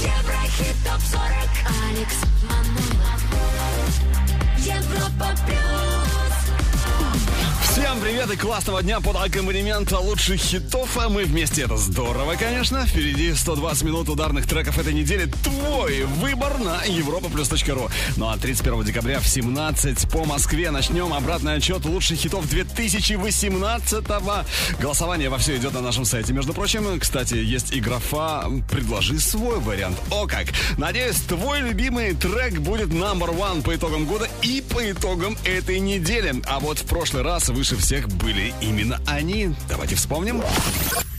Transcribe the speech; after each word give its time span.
Еврохит 0.00 0.76
ТОП-40 0.82 1.52
Алекс 1.90 2.18
Манойлов 2.48 3.20
Европа 4.56 5.28
Плюс 5.44 5.99
Всем 7.70 8.00
привет 8.00 8.28
и 8.32 8.36
классного 8.36 8.82
дня 8.82 8.98
под 8.98 9.14
аккомпанемент 9.14 9.92
лучших 9.92 10.40
хитов. 10.40 10.98
А 10.98 11.08
мы 11.08 11.22
вместе, 11.22 11.62
это 11.62 11.76
здорово, 11.76 12.34
конечно. 12.34 12.84
Впереди 12.84 13.32
120 13.32 13.84
минут 13.84 14.08
ударных 14.08 14.48
треков 14.48 14.76
этой 14.76 14.92
недели. 14.92 15.26
Твой 15.44 16.02
выбор 16.02 16.58
на 16.58 16.84
europaplus.ru. 16.84 17.88
Ну 18.16 18.28
а 18.28 18.36
31 18.36 18.82
декабря 18.82 19.20
в 19.20 19.28
17 19.28 20.10
по 20.10 20.24
Москве 20.24 20.72
начнем 20.72 21.14
обратный 21.14 21.54
отчет 21.54 21.84
лучших 21.84 22.18
хитов 22.18 22.50
2018 22.50 24.02
-го. 24.02 24.44
Голосование 24.80 25.28
во 25.28 25.38
все 25.38 25.56
идет 25.56 25.72
на 25.72 25.80
нашем 25.80 26.04
сайте. 26.04 26.32
Между 26.32 26.52
прочим, 26.52 26.98
кстати, 26.98 27.34
есть 27.34 27.70
и 27.70 27.78
графа 27.78 28.50
«Предложи 28.68 29.20
свой 29.20 29.60
вариант». 29.60 29.96
О 30.10 30.26
как! 30.26 30.46
Надеюсь, 30.76 31.20
твой 31.20 31.60
любимый 31.60 32.14
трек 32.14 32.58
будет 32.58 32.88
number 32.88 33.30
one 33.30 33.62
по 33.62 33.76
итогам 33.76 34.06
года 34.06 34.28
и 34.42 34.60
по 34.60 34.90
итогам 34.90 35.38
этой 35.44 35.78
недели. 35.78 36.34
А 36.46 36.58
вот 36.58 36.80
в 36.80 36.84
прошлый 36.86 37.22
раз 37.22 37.48
выше 37.60 37.76
всех 37.76 38.08
были 38.08 38.54
именно 38.62 38.98
они. 39.06 39.54
Давайте 39.68 39.94
вспомним. 39.94 40.42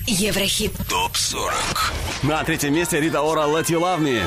Еврохит 0.08 0.74
ТОП-40. 0.90 1.52
На 2.24 2.44
третьем 2.44 2.74
месте 2.74 3.00
Рита 3.00 3.22
Ора 3.22 3.42
«Let 3.42 3.68
You 3.68 3.80
Love 3.80 4.00
Me». 4.00 4.24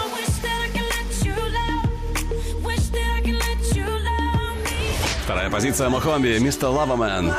Вторая 5.24 5.50
позиция 5.50 5.88
Мохомби 5.88 6.38
«Мистер 6.38 6.68
Лавамен». 6.68 7.34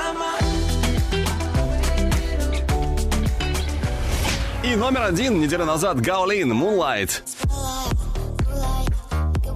И 4.61 4.75
номер 4.75 5.03
один 5.03 5.39
неделю 5.39 5.63
назад 5.63 6.01
Гаолин 6.01 6.51
«Moonlight». 6.51 7.21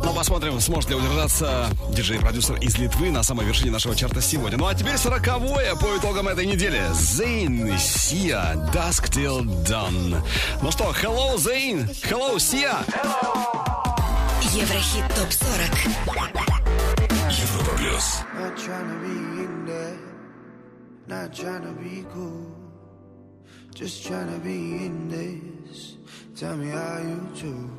Ну, 0.03 0.13
посмотрим, 0.13 0.59
сможет 0.59 0.89
ли 0.89 0.95
удержаться 0.95 1.69
диджей-продюсер 1.91 2.55
из 2.57 2.77
Литвы 2.77 3.11
на 3.11 3.23
самой 3.23 3.45
вершине 3.45 3.71
нашего 3.71 3.95
чарта 3.95 4.21
сегодня. 4.21 4.57
Ну, 4.57 4.67
а 4.67 4.73
теперь 4.73 4.97
сороковое 4.97 5.75
по 5.75 5.97
итогам 5.97 6.27
этой 6.27 6.45
недели. 6.45 6.81
Зейн, 6.93 7.77
Сия, 7.77 8.55
Dusk 8.73 9.09
Till 9.09 9.43
Dawn. 9.65 10.21
Ну 10.61 10.71
что, 10.71 10.93
hello, 11.01 11.37
Зейн, 11.37 11.87
hello, 12.03 12.39
Сия. 12.39 12.77
Еврохит 14.53 15.07
ТОП-40 15.15 15.89
Европа 17.29 17.77
Плюс. 17.77 18.23
Not 21.07 21.33
trying 21.33 21.63
to 21.63 21.71
be 21.81 22.05
cool, 22.13 22.45
just 23.73 24.05
trying 24.05 24.31
to 24.31 24.39
be 24.41 24.85
in 24.85 25.09
this. 25.09 25.95
Tell 26.35 26.55
me 26.55 26.69
how 26.69 26.99
you 26.99 27.19
do. 27.41 27.78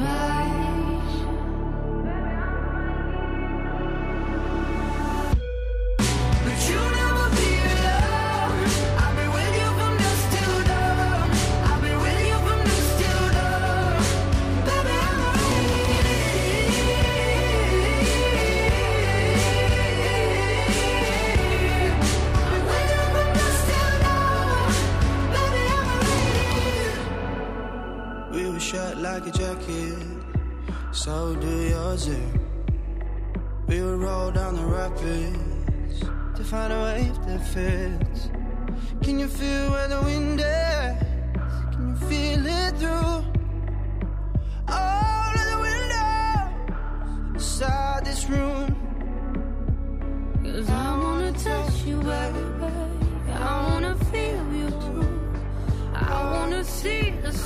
try 0.00 0.49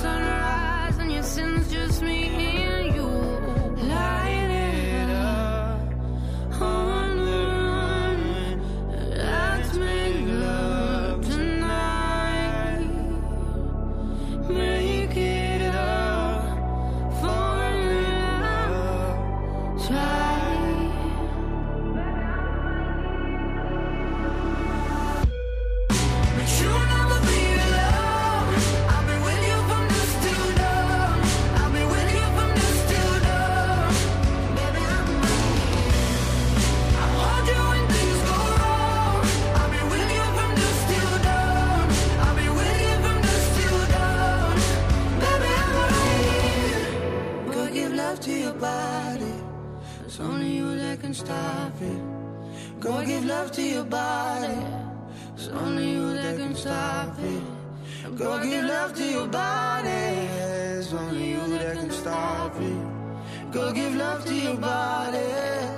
sunrise 0.05 0.34
stop 51.25 51.81
it. 51.81 52.01
Go 52.79 53.03
give 53.05 53.25
love 53.25 53.51
to 53.53 53.61
your 53.61 53.83
body. 53.83 54.57
It's 55.35 55.47
only 55.47 55.91
you 55.91 56.13
that 56.13 56.37
can 56.37 56.55
stop 56.55 57.17
it. 57.19 57.43
Go 58.15 58.41
give 58.43 58.65
love 58.65 58.93
to 58.95 59.03
your 59.03 59.27
body. 59.27 59.89
It's 59.89 60.93
only 60.93 61.31
you 61.31 61.43
that 61.57 61.77
can 61.77 61.91
stop 61.91 62.53
it. 62.61 63.51
Go 63.51 63.73
give 63.73 63.95
love 63.95 64.23
to 64.25 64.35
your 64.35 64.57
body. 64.57 65.74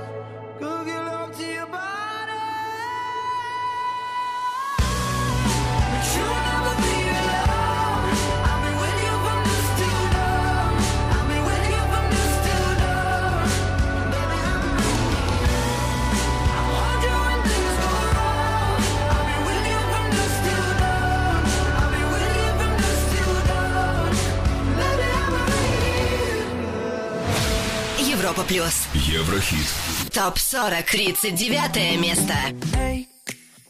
Плюс 28.47 28.86
Еврохит. 28.95 29.66
ТОП-40 30.13 31.16
39 31.21 31.97
место 31.98 32.33
Hey, 32.72 33.09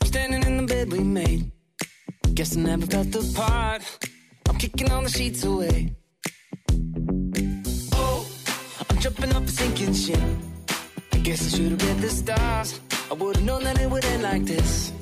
standing 0.04 0.42
in 0.46 0.58
the 0.58 0.66
bed 0.66 0.92
we 0.92 1.00
made. 1.00 1.50
Guess 2.34 2.58
I 2.58 2.60
never 2.60 2.86
felt 2.86 3.10
the 3.12 3.22
part. 3.34 3.82
I'm 4.46 4.58
kicking 4.58 4.92
all 4.92 5.02
the 5.02 5.08
sheets 5.08 5.42
away. 5.44 5.94
Oh, 7.94 8.26
I'm 8.90 8.98
jumping 8.98 9.34
up 9.34 9.42
a 9.42 9.48
sinking 9.48 9.94
ship. 9.94 10.20
I 11.14 11.18
guess 11.18 11.46
I 11.46 11.56
should 11.56 11.70
have 11.70 11.88
read 11.88 12.02
the 12.02 12.10
stars. 12.10 12.80
I 13.10 13.14
would've 13.14 13.42
known 13.42 13.64
that 13.64 13.80
it 13.80 13.90
would 13.90 14.04
end 14.04 14.22
like 14.22 14.44
this. 14.44 14.92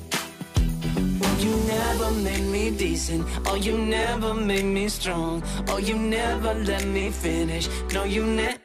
Oh, 1.23 1.37
you 1.41 1.53
never 1.67 2.11
made 2.11 2.45
me 2.45 2.71
decent. 2.71 3.27
Oh, 3.45 3.55
you 3.55 3.77
never 3.77 4.33
made 4.33 4.63
me 4.63 4.87
strong. 4.87 5.43
Oh, 5.67 5.77
you 5.77 5.97
never 5.97 6.53
let 6.53 6.85
me 6.85 7.11
finish. 7.11 7.67
No, 7.93 8.05
you 8.05 8.25
never. 8.25 8.64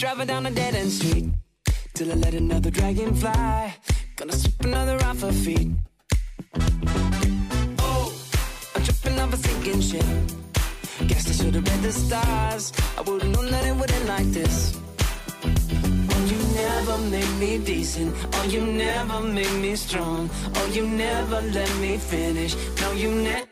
Driving 0.00 0.26
down 0.26 0.46
a 0.46 0.50
dead 0.50 0.74
end 0.74 0.90
street 0.90 1.26
till 1.92 2.10
I 2.10 2.14
let 2.14 2.32
another 2.32 2.70
dragon 2.70 3.14
fly. 3.14 3.74
Gonna 4.16 4.32
slip 4.32 4.64
another 4.64 4.96
off 5.04 5.20
her 5.20 5.30
feet. 5.30 5.72
Oh, 7.78 8.10
I'm 8.74 8.82
tripping 8.82 9.20
off 9.20 9.34
a 9.34 9.36
sinking 9.36 9.82
ship. 9.82 10.06
Guess 11.06 11.28
I 11.28 11.44
should've 11.44 11.68
read 11.68 11.82
the 11.82 11.92
stars. 11.92 12.72
I 12.96 13.02
would've 13.02 13.28
known 13.28 13.50
that 13.50 13.66
it 13.66 13.76
would 13.76 13.90
end 13.92 14.08
like 14.08 14.30
this. 14.32 14.80
Oh, 15.44 16.24
you 16.32 16.38
never 16.54 16.96
made 17.14 17.34
me 17.38 17.58
decent. 17.58 18.16
Oh, 18.36 18.44
you 18.44 18.62
never 18.64 19.20
made 19.20 19.60
me 19.60 19.76
strong. 19.76 20.30
Oh, 20.54 20.66
you 20.72 20.86
never 20.86 21.42
let 21.42 21.76
me 21.76 21.98
finish. 21.98 22.56
No, 22.80 22.92
you 22.92 23.10
never. 23.10 23.49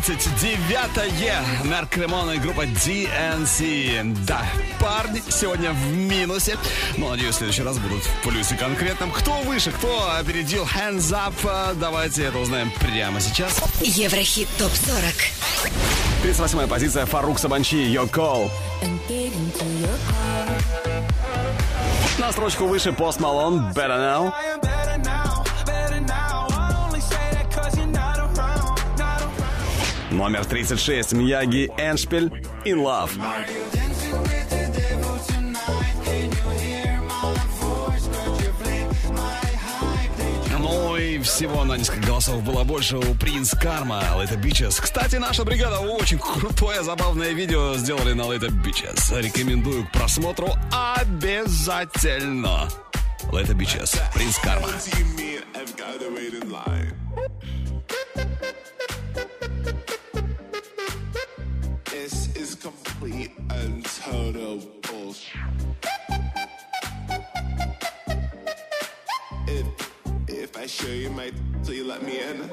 39-е 0.00 1.34
Мерк 1.64 1.90
Кремон 1.90 2.32
и 2.32 2.38
группа 2.38 2.62
DNC. 2.62 4.24
Да, 4.24 4.40
парни 4.80 5.22
сегодня 5.28 5.72
в 5.72 5.92
минусе. 5.94 6.56
Но, 6.96 7.10
надеюсь, 7.10 7.34
в 7.34 7.38
следующий 7.38 7.62
раз 7.62 7.78
будут 7.78 8.02
в 8.02 8.22
плюсе 8.22 8.56
конкретном. 8.56 9.12
Кто 9.12 9.32
выше, 9.42 9.72
кто 9.72 10.10
опередил 10.18 10.64
Hands 10.64 10.98
Up, 10.98 11.74
давайте 11.74 12.24
это 12.24 12.38
узнаем 12.38 12.72
прямо 12.80 13.20
сейчас. 13.20 13.60
Еврохит 13.80 14.48
ТОП-40. 14.58 15.32
38-я 16.24 16.66
позиция 16.66 17.04
Фарук 17.04 17.38
Сабанчи, 17.38 17.76
Your 17.76 18.10
Call. 18.10 18.50
На 22.18 22.32
строчку 22.32 22.66
выше 22.66 22.92
Пост 22.92 23.20
Малон, 23.20 23.70
Better 23.72 23.98
Now. 23.98 24.32
Номер 30.30 30.44
36 30.44 31.12
Мьяги 31.14 31.68
Эншпиль, 31.76 32.30
In 32.64 32.84
Love. 32.84 33.10
Ну 40.56 40.96
и 40.96 41.18
всего 41.18 41.64
на 41.64 41.76
несколько 41.76 42.06
голосов 42.06 42.44
было 42.44 42.62
больше 42.62 42.98
у 42.98 43.14
Принц 43.16 43.50
Карма, 43.56 44.04
Лейта 44.14 44.36
Бичес. 44.36 44.78
Кстати, 44.78 45.16
наша 45.16 45.42
бригада 45.42 45.80
очень 45.80 46.20
крутое, 46.20 46.84
забавное 46.84 47.32
видео 47.32 47.74
сделали 47.74 48.12
на 48.12 48.26
Лейта 48.26 48.52
Бичес. 48.52 49.10
Рекомендую 49.10 49.84
к 49.88 49.90
просмотру 49.90 50.50
обязательно. 50.70 52.68
Лейта 53.32 53.54
Бичес, 53.54 53.96
Принц 54.14 54.38
Карма. 54.38 54.68
If, 69.46 69.66
if 70.28 70.56
I 70.56 70.66
show 70.66 70.88
you 70.88 71.10
my, 71.10 71.32
so 71.62 71.72
you 71.72 71.84
let 71.84 72.02
me 72.02 72.20
in. 72.20 72.50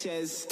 Just. 0.00 0.50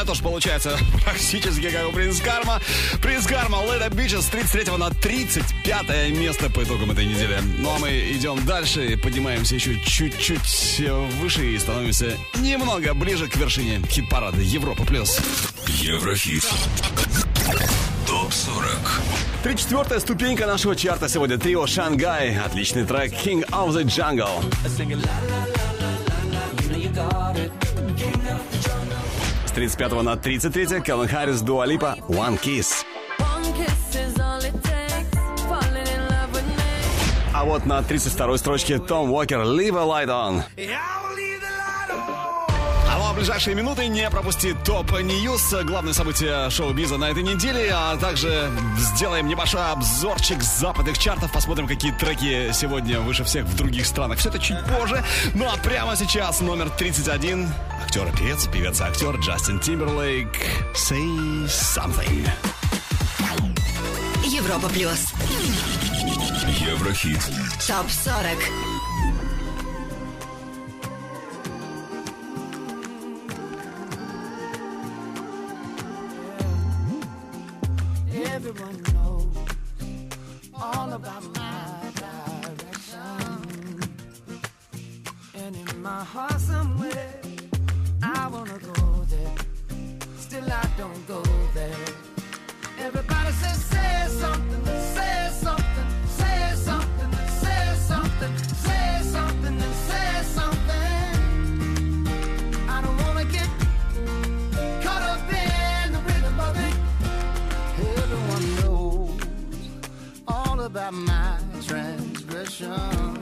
Меня 0.00 0.06
тоже 0.06 0.22
получается 0.22 0.78
практически 1.04 1.70
как 1.70 1.88
у 1.88 1.92
Принц 1.92 2.20
Карма. 2.20 2.60
Принц 3.02 3.26
Карма, 3.26 3.58
Little 3.58 3.90
Beaches 3.90 4.22
с 4.22 4.26
33 4.26 4.76
на 4.78 4.88
35 4.90 6.10
место 6.16 6.48
по 6.48 6.62
итогам 6.62 6.90
этой 6.90 7.04
недели. 7.04 7.38
Ну 7.58 7.70
а 7.70 7.78
мы 7.78 7.90
идем 8.12 8.44
дальше, 8.46 8.98
поднимаемся 9.02 9.56
еще 9.56 9.78
чуть-чуть 9.78 10.80
выше 11.20 11.44
и 11.44 11.58
становимся 11.58 12.16
немного 12.36 12.94
ближе 12.94 13.28
к 13.28 13.36
вершине 13.36 13.82
хит-парада 13.90 14.40
Европа+. 14.40 14.84
плюс. 14.84 15.18
Еврохит. 15.66 16.44
Топ 18.06 18.32
40. 18.32 19.02
34 19.42 20.00
ступенька 20.00 20.46
нашего 20.46 20.74
чарта 20.74 21.10
сегодня. 21.10 21.36
Трио 21.36 21.66
Шангай. 21.66 22.38
Отличный 22.38 22.86
трек 22.86 23.12
King 23.12 23.46
of 23.50 23.70
the 23.70 23.84
Jungle. 23.84 25.59
35 29.60 30.02
на 30.02 30.16
33 30.16 30.80
Кэлвин 30.80 31.06
Харрис, 31.06 31.42
Дуа 31.42 31.66
Липа, 31.66 31.98
One 32.08 32.40
Kiss. 32.40 32.86
А 37.34 37.44
вот 37.44 37.66
на 37.66 37.82
32 37.82 38.38
строчке 38.38 38.78
Том 38.78 39.10
Уокер, 39.12 39.40
Leave 39.40 39.76
a 39.76 39.84
Light 39.84 40.08
On. 40.08 40.42
А 42.88 42.98
ну 42.98 43.04
а 43.04 43.12
в 43.12 43.16
ближайшие 43.16 43.54
минуты 43.54 43.86
не 43.88 44.08
пропусти 44.08 44.54
Top 44.64 44.92
News, 44.92 45.54
главное 45.64 45.92
событие 45.92 46.48
шоу-биза 46.48 46.96
на 46.96 47.10
этой 47.10 47.22
неделе, 47.22 47.70
а 47.74 47.96
также 47.98 48.50
сделаем 48.78 49.28
небольшой 49.28 49.60
обзорчик 49.70 50.42
западных 50.42 50.96
чартов, 50.98 51.32
посмотрим, 51.32 51.66
какие 51.66 51.92
треки 51.92 52.50
сегодня 52.52 53.00
выше 53.00 53.24
всех 53.24 53.44
в 53.44 53.56
других 53.56 53.84
странах. 53.84 54.20
Все 54.20 54.30
это 54.30 54.38
чуть 54.38 54.64
позже, 54.64 55.04
ну 55.34 55.46
а 55.46 55.56
прямо 55.58 55.96
сейчас 55.96 56.40
номер 56.40 56.70
31, 56.70 57.48
актер 57.89 58.07
и 58.07 58.11
певец, 58.17 58.47
певец 58.47 58.79
и 58.79 58.83
актер 58.83 59.15
Джастин 59.17 59.59
Тимберлейк, 59.59 60.29
Say 60.73 61.45
Something. 61.45 62.27
Европа 64.25 64.67
плюс. 64.69 65.13
Еврохит. 66.59 67.19
Топ 67.67 67.89
40. 67.89 68.68
My 110.92 111.38
transgression. 111.66 113.18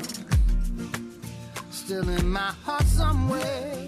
Still 1.70 2.08
in 2.08 2.30
my 2.30 2.52
heart 2.64 2.84
somewhere, 2.84 3.86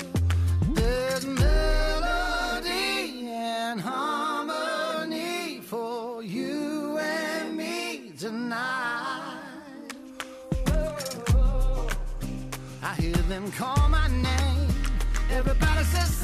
there's 0.75 1.27
melody 1.27 3.29
and 3.29 3.81
harmony 3.81 5.61
for 5.61 6.23
you 6.23 6.99
and 6.99 7.57
me 7.57 8.13
tonight. 8.19 9.37
I 12.83 12.95
hear 12.99 13.15
them 13.29 13.51
call 13.53 13.89
my 13.89 14.09
name. 14.09 14.69
Everybody 15.31 15.85
says, 15.85 16.20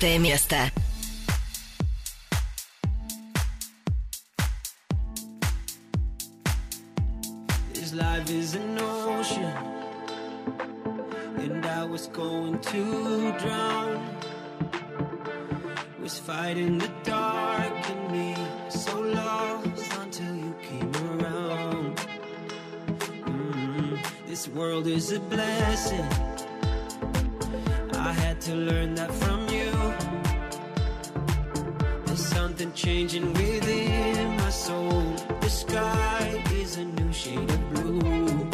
30 0.00 0.18
место. 0.18 0.72
This 7.74 7.92
life 7.92 8.30
is 8.30 8.54
an 8.54 8.78
ocean, 8.78 9.52
and 11.36 11.66
I 11.66 11.84
was 11.84 12.06
going 12.06 12.58
to 12.58 13.34
drown. 13.38 14.00
We're 15.98 16.04
was 16.04 16.18
fighting 16.20 16.78
the 16.78 16.90
dark 17.04 17.90
in 17.90 18.12
me, 18.12 18.34
so 18.70 18.98
lost 18.98 19.92
until 20.00 20.34
you 20.36 20.54
came 20.62 20.92
around. 21.20 21.96
Mm, 23.26 23.98
this 24.26 24.48
world 24.48 24.86
is 24.86 25.12
a 25.12 25.20
blessing. 25.20 26.08
I 27.92 28.12
had 28.12 28.40
to 28.42 28.54
learn 28.54 28.94
that 28.94 29.12
from 29.12 29.48
something 32.61 32.73
changing 32.75 33.33
within 33.33 34.37
my 34.37 34.49
soul. 34.49 35.03
The 35.41 35.49
sky 35.49 36.43
is 36.53 36.77
a 36.77 36.85
new 36.85 37.11
shade 37.11 37.49
of 37.49 37.73
blue. 37.73 38.49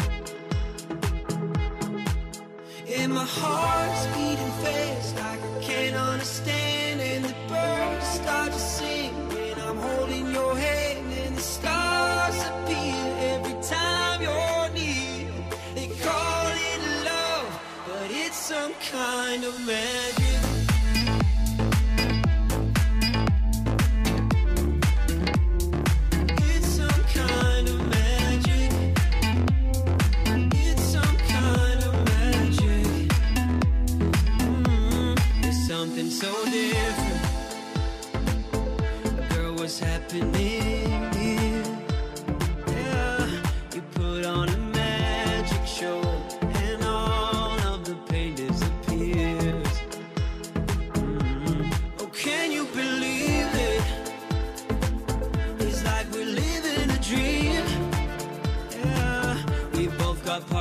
And 2.96 3.12
my 3.12 3.26
heart's 3.26 4.06
beating 4.14 4.52
fast 4.62 5.16
like 5.16 5.40
I 5.42 5.60
can't 5.60 5.96
understand. 5.96 7.00
And 7.00 7.24
the 7.24 7.34
birds 7.48 8.06
start 8.20 8.52
to 8.52 8.58
sing 8.58 9.12
when 9.28 9.58
I'm 9.60 9.76
holding 9.76 10.32
your 10.32 10.56
hand. 10.56 11.12
And 11.24 11.36
the 11.36 11.42
stars 11.42 12.38
appear 12.50 13.04
every 13.34 13.56
time 13.62 14.22
you're 14.22 14.68
near. 14.78 15.32
They 15.74 15.88
call 16.04 16.46
it 16.70 16.80
love, 17.04 17.48
but 17.86 18.10
it's 18.10 18.36
some 18.36 18.72
kind 18.90 19.44
of 19.44 19.54
magic. 19.66 20.17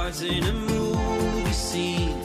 Parts 0.07 0.21
in 0.21 0.43
a 0.43 0.53
movie 0.53 1.51
scene 1.51 2.16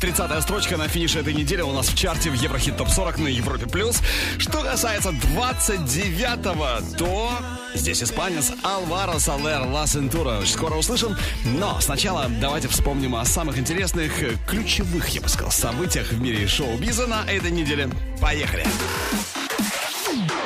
30 0.00 0.42
строчка 0.42 0.78
на 0.78 0.88
финише 0.88 1.20
этой 1.20 1.34
недели 1.34 1.60
у 1.60 1.72
нас 1.72 1.88
в 1.88 1.94
чарте 1.94 2.30
в 2.30 2.34
Еврохит 2.34 2.78
Топ 2.78 2.88
40 2.88 3.18
на 3.18 3.28
Европе 3.28 3.66
Плюс. 3.66 4.00
Что 4.38 4.62
касается 4.62 5.10
29-го, 5.10 6.96
то 6.96 7.30
здесь 7.74 8.02
испанец 8.02 8.50
Алваро 8.62 9.18
Солер 9.18 9.66
La 9.66 9.86
Cintura. 9.86 10.38
Очень 10.38 10.54
скоро 10.54 10.76
услышим. 10.76 11.16
Но 11.44 11.78
сначала 11.80 12.26
давайте 12.40 12.68
вспомним 12.68 13.14
о 13.14 13.24
самых 13.26 13.58
интересных, 13.58 14.22
э, 14.22 14.36
ключевых, 14.48 15.08
я 15.10 15.20
бы 15.20 15.28
сказал, 15.28 15.52
событиях 15.52 16.10
в 16.10 16.20
мире 16.20 16.46
шоу-биза 16.46 17.06
на 17.06 17.30
этой 17.30 17.50
неделе. 17.50 17.90
Поехали! 18.22 18.64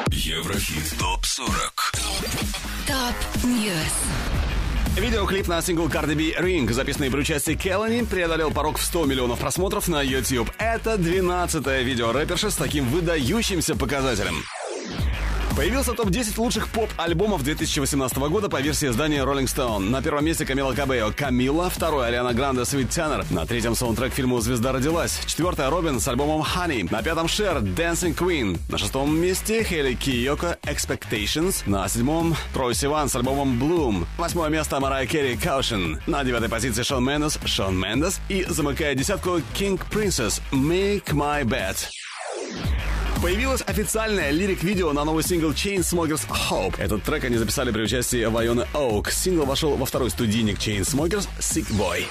Еврохит 0.09 0.99
Топ 0.99 1.25
40 1.25 1.93
Top 2.87 3.45
News 3.45 3.75
Видеоклип 4.97 5.49
на 5.49 5.61
сингл 5.61 5.87
Cardi 5.87 6.15
B 6.15 6.41
Ring, 6.41 6.73
записанный 6.73 7.11
при 7.11 7.19
участии 7.19 7.55
Келлани, 7.55 8.03
преодолел 8.03 8.53
порог 8.53 8.79
в 8.79 8.85
100 8.85 9.07
миллионов 9.07 9.41
просмотров 9.41 9.89
на 9.89 10.01
YouTube. 10.03 10.49
Это 10.57 10.95
12-е 10.95 11.83
видео 11.83 12.13
рэперши 12.13 12.51
с 12.51 12.55
таким 12.55 12.85
выдающимся 12.85 13.75
показателем. 13.75 14.35
Появился 15.57 15.93
топ-10 15.93 16.41
лучших 16.41 16.69
поп-альбомов 16.69 17.45
2018 17.45 18.19
года 18.19 18.49
по 18.49 18.61
версии 18.61 18.89
издания 18.89 19.23
Rolling 19.23 19.45
Stone. 19.45 19.89
На 19.89 20.03
первом 20.03 20.25
месте 20.25 20.45
Камила 20.45 20.75
Кабео. 20.75 21.13
«Камила», 21.17 21.71
второй 21.71 22.09
Ариана 22.09 22.35
Гранде 22.35 22.63
«Sweet 22.63 22.89
Tenor», 22.89 23.25
на 23.33 23.47
третьем 23.47 23.77
саундтрек 23.77 24.13
фильму 24.13 24.41
«Звезда 24.41 24.73
родилась», 24.73 25.21
четвертая 25.27 25.71
Робин 25.71 26.01
с 26.01 26.09
альбомом 26.09 26.43
«Honey», 26.43 26.89
на 26.91 27.03
пятом 27.03 27.29
Шер 27.29 27.59
«Dancing 27.59 28.17
Queen», 28.17 28.59
на 28.69 28.79
шестом 28.79 29.17
месте 29.17 29.63
Хейли 29.63 29.95
Киоко 29.95 30.59
«Expectations», 30.65 31.63
на 31.67 31.87
седьмом 31.87 32.35
Трой 32.53 32.75
Сиван 32.75 33.09
с 33.09 33.15
альбомом 33.15 33.63
«Bloom», 33.63 34.07
восьмое 34.19 34.51
место 34.51 34.81
Марая 34.81 35.07
Керри 35.07 35.35
«Caution», 35.37 36.01
на 36.09 36.25
девятой 36.25 36.49
позиции 36.49 36.83
Шон 36.83 37.05
Мендес 37.05 37.39
«Шон 37.45 37.79
Мендес» 37.79 38.21
и 38.29 38.45
замыкая 38.49 38.97
десятку 38.97 39.39
King 39.57 39.81
Princess 39.93 40.43
«Make 40.51 41.13
My 41.13 41.45
Bed». 41.45 41.77
Появилось 43.25 43.63
официальное 43.67 44.31
лирик-видео 44.33 44.93
на 44.93 45.03
новый 45.03 45.25
сингл 45.25 45.53
Chainsmokers 45.53 46.29
Hope. 46.29 46.79
Этот 46.79 47.03
трек 47.05 47.25
они 47.25 47.39
записали 47.39 47.71
при 47.71 47.81
участии 47.81 48.23
Вайноны 48.27 48.67
Оук. 48.75 49.11
Сингл 49.11 49.47
вошел 49.47 49.77
во 49.77 49.87
второй 49.87 50.11
студийник 50.11 50.59
Chainsmokers 50.59 51.27
Sick 51.39 51.67
Boy. 51.73 52.05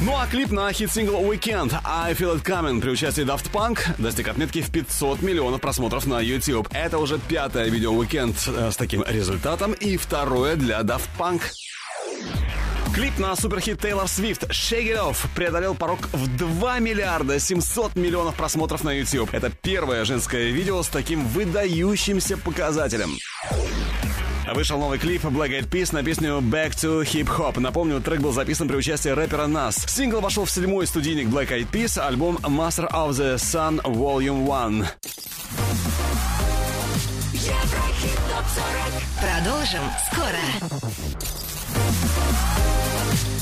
Ну 0.00 0.16
а 0.16 0.26
клип 0.26 0.50
на 0.50 0.72
хит-сингл 0.72 1.30
Weeknd 1.30 1.74
I 1.84 2.14
Feel 2.14 2.40
It 2.40 2.42
Coming 2.42 2.80
при 2.80 2.88
участии 2.88 3.22
Daft 3.22 3.52
Punk 3.52 3.80
достиг 3.98 4.28
отметки 4.28 4.62
в 4.62 4.70
500 4.70 5.20
миллионов 5.20 5.60
просмотров 5.60 6.06
на 6.06 6.20
YouTube. 6.20 6.68
Это 6.72 6.96
уже 6.96 7.18
пятое 7.18 7.68
видео 7.68 7.92
Weeknd 7.92 8.34
э, 8.46 8.70
с 8.70 8.76
таким 8.78 9.04
результатом 9.06 9.74
и 9.74 9.98
второе 9.98 10.56
для 10.56 10.80
Daft 10.80 11.10
Punk. 11.18 11.42
Клип 12.98 13.16
на 13.20 13.36
суперхит 13.36 13.80
Тейлор 13.80 14.08
Свифт 14.08 14.42
«Shake 14.50 14.92
It 14.92 15.10
Off» 15.10 15.28
преодолел 15.36 15.76
порог 15.76 16.08
в 16.12 16.36
2 16.36 16.80
миллиарда 16.80 17.38
700 17.38 17.94
миллионов 17.94 18.34
просмотров 18.34 18.82
на 18.82 18.90
YouTube. 18.90 19.32
Это 19.32 19.50
первое 19.50 20.04
женское 20.04 20.50
видео 20.50 20.82
с 20.82 20.88
таким 20.88 21.24
выдающимся 21.28 22.36
показателем. 22.36 23.16
Вышел 24.52 24.80
новый 24.80 24.98
клип 24.98 25.24
Black 25.26 25.50
Eyed 25.50 25.70
Peas 25.70 25.94
на 25.94 26.02
песню 26.02 26.40
Back 26.40 26.70
to 26.70 27.04
Hip 27.04 27.28
Hop. 27.38 27.60
Напомню, 27.60 28.00
трек 28.00 28.18
был 28.18 28.32
записан 28.32 28.66
при 28.66 28.74
участии 28.74 29.10
рэпера 29.10 29.46
Nas. 29.46 29.88
Сингл 29.88 30.18
вошел 30.18 30.44
в 30.44 30.50
седьмой 30.50 30.88
студийник 30.88 31.28
Black 31.28 31.50
Eyed 31.50 31.70
Peas, 31.70 32.04
альбом 32.04 32.38
Master 32.38 32.90
of 32.90 33.10
the 33.10 33.36
Sun 33.36 33.80
Volume 33.84 34.42
1. 34.42 34.86
Еврохит 37.32 38.18
ТОП-40. 38.28 38.90
Продолжим 39.20 39.82
скоро. 40.10 41.47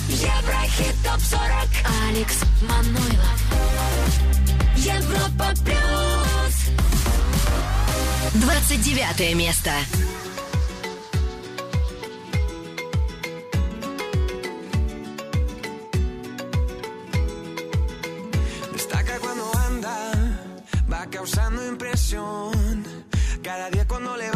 Еврохит 0.09 0.95
ТОП-40 1.05 1.69
Алекс 2.09 2.37
Манойлов 2.63 3.41
Европа 4.77 5.53
Плюс 5.65 6.07
29 8.35 9.35
место 9.35 9.73
Destaca 18.73 19.19
cuando 19.21 19.51
anda 19.69 20.13
Va 20.91 21.07
causando 21.11 21.67
impresión 21.67 22.85
Cada 23.43 23.71
día 23.71 23.87
cuando 23.87 24.17
le 24.17 24.31
va 24.31 24.36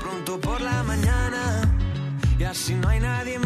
pronto 0.00 0.40
por 0.40 0.60
la 0.60 0.82
mañana 0.82 1.62
y 2.38 2.44
así 2.44 2.74
no 2.74 2.88
hay 2.88 3.00
nadie 3.00 3.38
más? 3.38 3.45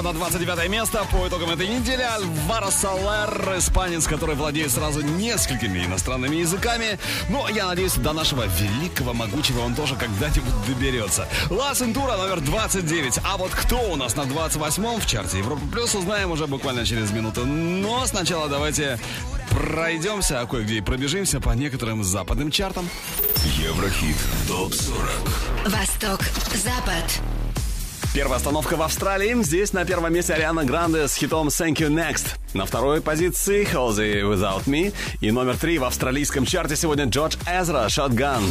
25 0.00 0.04
на 0.04 0.12
29 0.12 0.70
место 0.70 1.04
по 1.12 1.28
итогам 1.28 1.50
этой 1.50 1.68
недели 1.68 2.02
Альваро 2.02 2.70
Салер, 2.70 3.58
испанец, 3.58 4.06
который 4.06 4.34
владеет 4.34 4.70
сразу 4.70 5.02
несколькими 5.02 5.84
иностранными 5.84 6.36
языками. 6.36 6.98
Но 7.28 7.48
я 7.48 7.66
надеюсь, 7.66 7.94
до 7.94 8.12
нашего 8.12 8.44
великого, 8.46 9.12
могучего 9.12 9.60
он 9.60 9.74
тоже 9.74 9.96
когда-нибудь 9.96 10.66
доберется. 10.66 11.28
Ла 11.50 11.74
Сентура 11.74 12.16
номер 12.16 12.40
29. 12.40 13.20
А 13.24 13.36
вот 13.36 13.50
кто 13.50 13.78
у 13.92 13.96
нас 13.96 14.16
на 14.16 14.22
28-м 14.22 15.00
в 15.00 15.06
чарте 15.06 15.38
Европа 15.38 15.62
Плюс, 15.70 15.94
узнаем 15.94 16.30
уже 16.30 16.46
буквально 16.46 16.86
через 16.86 17.10
минуту. 17.10 17.44
Но 17.44 18.06
сначала 18.06 18.48
давайте 18.48 18.98
пройдемся, 19.50 20.40
а 20.40 20.46
кое-где 20.46 20.78
и 20.78 20.80
пробежимся 20.80 21.40
по 21.40 21.50
некоторым 21.50 22.04
западным 22.04 22.50
чартам. 22.50 22.88
Еврохит 23.58 24.16
ТОП-40 24.48 25.68
Восток, 25.70 26.20
Запад. 26.54 27.20
Первая 28.12 28.38
остановка 28.38 28.76
в 28.76 28.82
Австралии. 28.82 29.40
Здесь 29.44 29.72
на 29.72 29.84
первом 29.84 30.12
месте 30.12 30.34
Ариана 30.34 30.64
Гранде 30.64 31.06
с 31.06 31.14
хитом 31.14 31.46
Thank 31.46 31.76
You 31.76 31.90
Next. 31.90 32.34
На 32.54 32.66
второй 32.66 33.00
позиции 33.00 33.64
Halsey 33.64 34.22
Without 34.22 34.64
Me. 34.64 34.92
И 35.20 35.30
номер 35.30 35.56
три 35.56 35.78
в 35.78 35.84
австралийском 35.84 36.44
чарте 36.44 36.74
сегодня 36.74 37.04
Джордж 37.04 37.36
Эзра 37.46 37.86
Shotgun. 37.86 38.42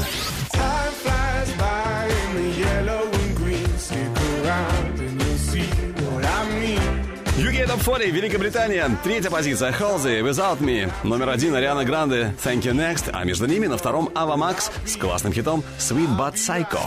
UK 7.37 7.67
Top 7.67 7.83
40, 7.83 8.05
Великобритания. 8.13 8.89
Третья 9.03 9.29
позиция 9.29 9.73
Halsey 9.73 10.21
Without 10.21 10.59
Me. 10.59 10.89
Номер 11.03 11.29
один 11.29 11.53
Ариана 11.53 11.83
Гранде 11.83 12.33
Thank 12.41 12.61
You 12.61 12.73
Next. 12.73 13.09
А 13.11 13.25
между 13.25 13.45
ними 13.45 13.67
на 13.67 13.77
втором 13.77 14.09
Ава 14.15 14.37
Макс 14.37 14.71
с 14.85 14.95
классным 14.95 15.33
хитом 15.33 15.65
Sweet 15.77 16.17
But 16.17 16.35
Psycho. 16.35 16.79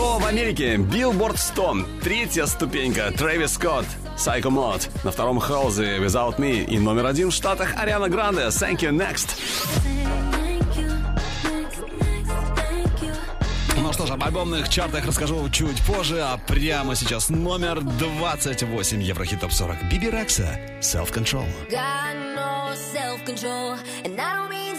Что 0.00 0.18
в 0.18 0.24
Америке? 0.24 0.76
Billboard 0.76 1.36
100. 1.36 1.76
Третья 2.02 2.46
ступенька. 2.46 3.12
Трэвис 3.14 3.52
Скотт. 3.52 3.84
Psycho 4.16 4.44
Mod. 4.44 4.88
На 5.04 5.10
втором 5.10 5.38
Halsey 5.38 6.02
Without 6.02 6.38
Me. 6.38 6.64
И 6.64 6.78
номер 6.78 7.04
один 7.04 7.28
в 7.28 7.34
Штатах 7.34 7.74
Ариана 7.76 8.08
Гранде 8.08 8.44
Thank 8.44 8.78
You 8.78 8.92
Next. 8.92 9.36
Ну 13.76 13.92
что 13.92 14.06
ж, 14.06 14.10
об 14.12 14.24
альбомных 14.24 14.70
чартах 14.70 15.04
расскажу 15.04 15.46
чуть 15.50 15.82
позже, 15.82 16.22
а 16.22 16.38
прямо 16.38 16.96
сейчас 16.96 17.28
номер 17.28 17.82
28 17.82 19.02
Еврохит 19.02 19.40
Топ 19.40 19.52
40. 19.52 19.90
Биби 19.90 20.08
Рекса, 20.08 20.58
Self 20.80 21.12
Control. 21.12 21.44
Got 21.68 22.14
no 22.34 22.74
self-control 22.94 23.76
And 24.04 24.18
I 24.18 24.34
don't 24.34 24.48
mean 24.48 24.70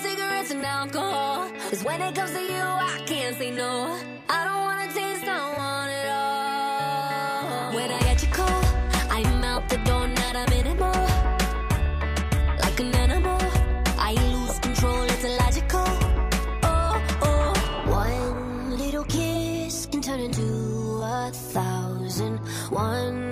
alcohol. 0.59 1.49
Cause 1.69 1.83
when 1.83 2.01
it 2.01 2.13
comes 2.13 2.31
to 2.31 2.41
you, 2.41 2.61
I 2.61 3.01
can't 3.05 3.35
say 3.37 3.51
no. 3.51 3.97
I 4.27 4.45
don't 4.45 4.61
wanna 4.67 4.87
taste, 4.93 5.23
I 5.23 5.37
don't 5.37 5.57
want 5.57 5.91
it 5.99 6.07
all. 6.09 7.75
When 7.75 7.89
I 7.91 7.99
get 7.99 8.21
your 8.23 8.33
call, 8.33 8.63
I'm 9.09 9.43
out 9.43 9.69
the 9.69 9.77
door, 9.77 10.07
not 10.07 10.35
a 10.35 10.45
minute 10.49 10.77
more. 10.77 11.07
Like 12.63 12.79
an 12.79 12.93
animal, 12.95 13.39
I 13.97 14.13
lose 14.33 14.59
control, 14.59 15.03
it's 15.03 15.23
illogical. 15.23 15.87
Oh, 16.63 17.01
oh. 17.21 17.53
One 17.87 18.77
little 18.77 19.05
kiss 19.05 19.85
can 19.85 20.01
turn 20.01 20.19
into 20.19 21.01
a 21.01 21.31
thousand. 21.31 22.39
One 22.69 23.30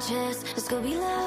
gorgeous. 0.00 0.42
Let's 0.56 0.68
go 0.68 0.80
be 0.80 0.96
loud. 0.96 1.19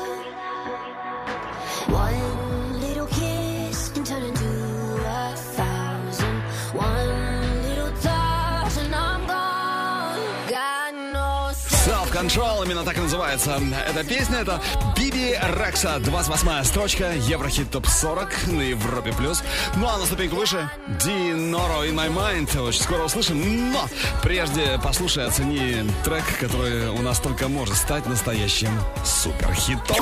называется 13.34 13.76
эта 13.90 14.04
песня. 14.04 14.38
Это 14.40 14.62
Биби 14.96 15.36
Рекса, 15.60 16.00
28 16.00 16.64
строчка, 16.64 17.14
Еврохит 17.14 17.72
ТОП-40 17.72 18.52
на 18.52 18.62
Европе+. 18.62 19.12
плюс. 19.14 19.44
Ну 19.76 19.88
а 19.88 19.98
на 19.98 20.06
ступеньку 20.06 20.36
выше 20.36 20.70
Диноро 21.04 21.86
In 21.86 21.96
My 21.96 22.10
Mind. 22.14 22.60
Очень 22.62 22.82
скоро 22.82 23.04
услышим, 23.04 23.72
но 23.72 23.88
прежде 24.22 24.80
послушай, 24.84 25.26
оцени 25.26 25.90
трек, 26.04 26.24
который 26.40 26.90
у 26.90 27.02
нас 27.02 27.20
только 27.20 27.48
может 27.48 27.76
стать 27.76 28.06
настоящим 28.06 28.72
суперхитом. 29.04 29.98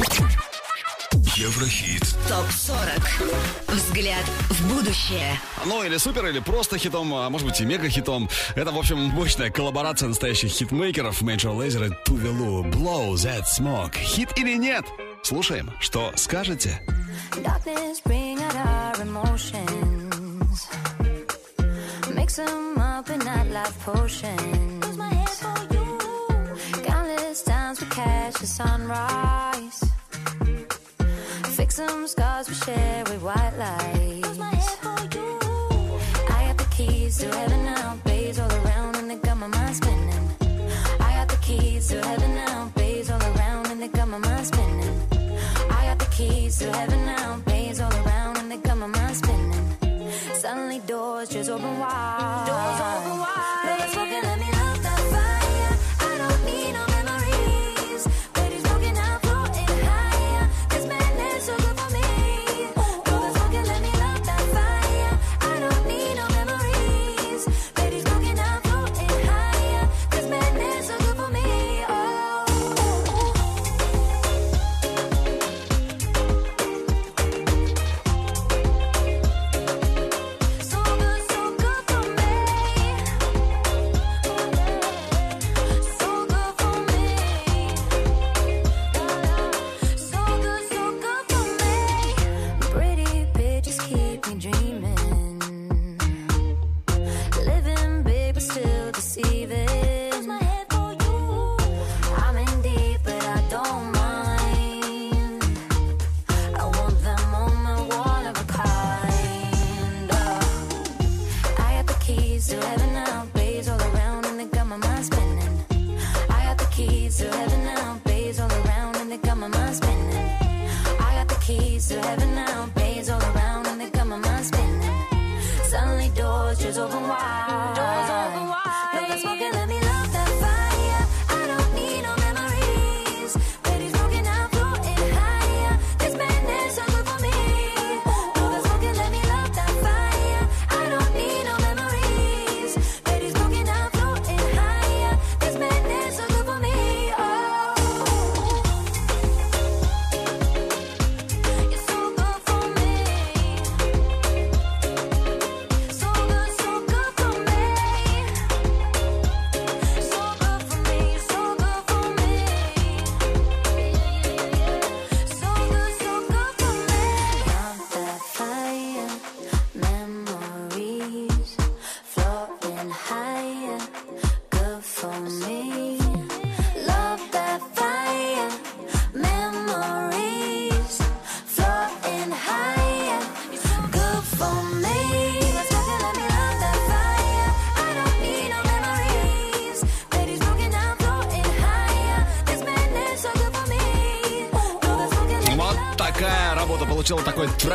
Еврохит. 1.41 2.03
ТОП-40. 2.29 3.73
Взгляд 3.73 4.23
в 4.51 4.75
будущее. 4.75 5.39
Ну, 5.65 5.83
или 5.83 5.97
супер, 5.97 6.27
или 6.27 6.37
просто 6.37 6.77
хитом, 6.77 7.11
а 7.15 7.31
может 7.31 7.47
быть 7.47 7.59
и 7.59 7.65
мега-хитом. 7.65 8.29
Это, 8.53 8.71
в 8.71 8.77
общем, 8.77 8.99
мощная 8.99 9.49
коллаборация 9.49 10.07
настоящих 10.07 10.51
хитмейкеров 10.51 11.23
Major 11.23 11.57
Lazer 11.57 11.87
и 11.87 12.05
Тувелу. 12.05 12.63
Blow 12.65 13.13
That 13.13 13.45
Smoke. 13.57 13.97
Хит 13.97 14.37
или 14.37 14.55
нет? 14.55 14.85
Слушаем, 15.23 15.73
что 15.79 16.11
скажете? 16.15 16.79
Sunrise. 28.43 29.40
some 31.87 32.07
scars 32.07 32.47
we 32.47 32.55
share. 32.55 33.10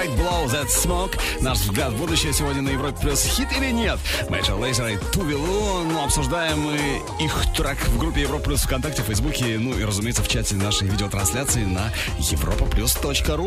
Right 0.06 0.16
Blow 0.16 0.46
That 0.46 0.68
Smoke. 0.68 1.18
Наш 1.40 1.58
взгляд 1.58 1.92
в 1.92 1.98
будущее 1.98 2.32
сегодня 2.32 2.62
на 2.62 2.68
Европе 2.70 2.96
Плюс. 3.00 3.24
Хит 3.24 3.48
или 3.56 3.70
нет? 3.72 3.98
Мэйджор 4.28 4.58
Лейзер 4.58 4.86
и 4.86 4.96
Туве 5.12 5.52
Лу. 5.52 5.82
Ну, 5.84 6.04
обсуждаем 6.04 6.60
мы 6.60 7.02
их 7.18 7.32
трек 7.56 7.78
в 7.88 7.98
группе 7.98 8.22
Европа 8.22 8.44
Плюс 8.44 8.62
ВКонтакте, 8.62 9.02
Фейсбуке, 9.02 9.58
ну 9.58 9.76
и, 9.76 9.84
разумеется, 9.84 10.22
в 10.22 10.28
чате 10.28 10.54
нашей 10.54 10.88
видеотрансляции 10.88 11.64
на 11.64 11.92
Европа 12.18 12.66
плюс. 12.66 12.92
точка. 12.92 13.36
ру. 13.36 13.46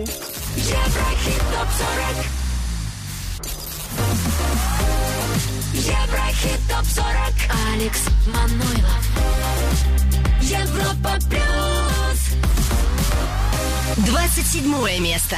Еврохит 5.73 6.61
топ-40 6.69 7.33
Алекс 7.73 8.05
Манойлов 8.27 9.03
Европа 10.41 11.17
плюс 11.29 12.19
27 14.05 14.99
место 15.01 15.37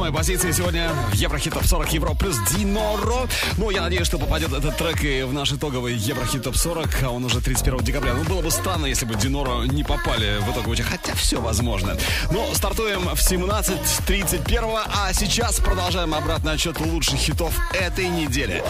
28-й 0.00 0.12
позиции 0.12 0.50
сегодня 0.52 0.90
в 1.10 1.14
Еврохит 1.14 1.52
Топ 1.52 1.66
40 1.66 1.92
Евро 1.92 2.14
плюс 2.14 2.36
Диноро. 2.56 3.28
Ну, 3.58 3.70
я 3.70 3.82
надеюсь, 3.82 4.06
что 4.06 4.18
попадет 4.18 4.52
этот 4.52 4.76
трек 4.76 5.04
и 5.04 5.22
в 5.22 5.32
наш 5.32 5.52
итоговый 5.52 5.94
Еврохит 5.94 6.42
Топ 6.42 6.56
40, 6.56 7.02
а 7.02 7.10
он 7.10 7.24
уже 7.24 7.40
31 7.40 7.80
декабря. 7.80 8.14
Ну, 8.14 8.24
было 8.24 8.40
бы 8.40 8.50
странно, 8.50 8.86
если 8.86 9.04
бы 9.04 9.14
Диноро 9.14 9.64
не 9.64 9.84
попали 9.84 10.38
в 10.40 10.50
итоговый 10.50 10.76
чарт, 10.76 10.90
хотя 10.90 11.14
все 11.14 11.40
возможно. 11.40 11.96
Но 12.30 12.52
стартуем 12.54 13.02
в 13.14 13.18
17.31, 13.18 14.80
а 14.86 15.12
сейчас 15.12 15.60
продолжаем 15.60 16.14
обратный 16.14 16.52
отчет 16.52 16.80
лучших 16.80 17.18
хитов 17.18 17.54
этой 17.74 18.08
недели. 18.08 18.64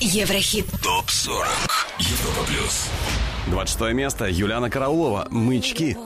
Еврохит. 0.00 0.66
ТОП 0.82 1.10
40. 1.10 1.46
Европа 1.98 2.44
плюс. 2.46 2.86
26 3.46 3.94
место 3.94 4.26
Юлиана 4.26 4.70
Караулова 4.70 5.26
«Мычки». 5.30 5.96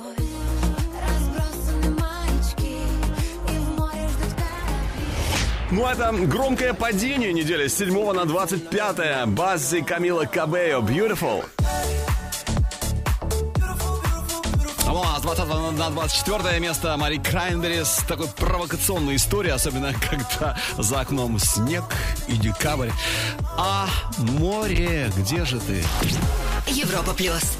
Ну, 5.70 5.86
это 5.86 6.10
громкое 6.12 6.72
падение 6.72 7.32
недели 7.32 7.68
с 7.68 7.76
7 7.76 8.12
на 8.12 8.24
25 8.24 9.28
Баззи 9.28 9.82
Камила 9.82 10.24
Кабео 10.24 10.80
«Beautiful». 10.80 11.44
Ну, 14.86 15.02
а 15.04 15.18
с 15.18 15.22
20 15.22 15.46
на 15.78 15.90
24 15.90 16.58
место 16.60 16.96
Мари 16.96 17.18
Крайнбери 17.18 17.84
с 17.84 18.02
такой 18.08 18.28
провокационной 18.28 19.16
историей, 19.16 19.52
особенно 19.52 19.92
когда 20.10 20.56
за 20.78 21.00
окном 21.00 21.38
снег 21.38 21.84
и 22.28 22.32
декабрь. 22.32 22.90
А 23.58 23.88
море, 24.16 25.12
где 25.18 25.44
же 25.44 25.60
ты? 25.60 25.84
Европа 26.66 27.12
плюс. 27.12 27.58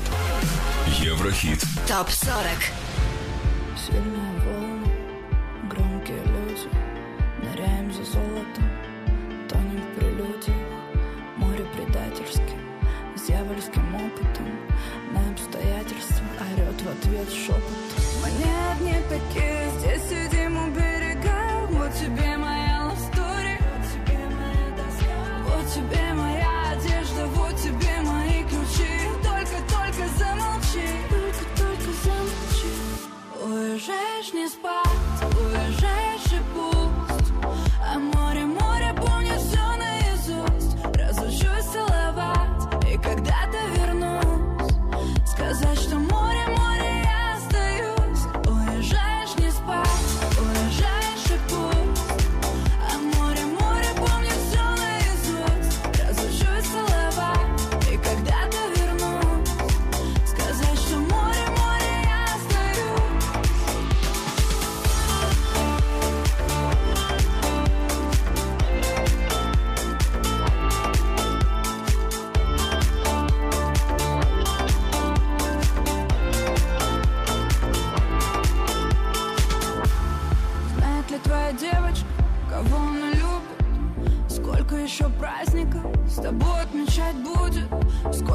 Еврохит. 0.99 1.62
Топ 1.87 2.09
40. 2.09 2.39
Сильные 3.87 4.28
ответ 16.91 17.28
шепот 17.30 17.62
Мы 18.22 18.30
не 18.30 18.53
одни 18.72 18.97
такие, 19.09 19.70
здесь 19.78 20.03
сидим 20.09 20.57
у 20.57 20.70
берега. 20.70 21.66
Вот 21.70 21.93
тебе 21.95 22.36
моя 22.36 22.91
love 22.91 23.09
вот 23.09 23.82
тебе 23.93 24.18
моя 24.39 24.66
доска. 24.76 25.18
Вот 25.47 25.66
тебе 25.74 26.14
моя 26.14 26.72
одежда, 26.72 27.26
вот 27.26 27.57
тебе 27.57 28.01
мои 28.03 28.43
ключи. 28.45 28.93
Только-только 29.22 30.05
замолчи, 30.18 30.89
только-только 31.11 31.91
замолчи. 32.05 32.72
Уезжаешь 33.45 34.32
не 34.32 34.49
спать, 34.49 34.88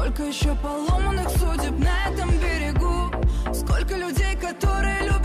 Сколько 0.04 0.24
еще 0.24 0.54
поломанных 0.56 1.30
судеб 1.30 1.78
на 1.78 2.12
этом 2.12 2.28
берегу? 2.32 3.10
Сколько 3.54 3.96
людей, 3.96 4.36
которые 4.36 5.00
любят 5.08 5.23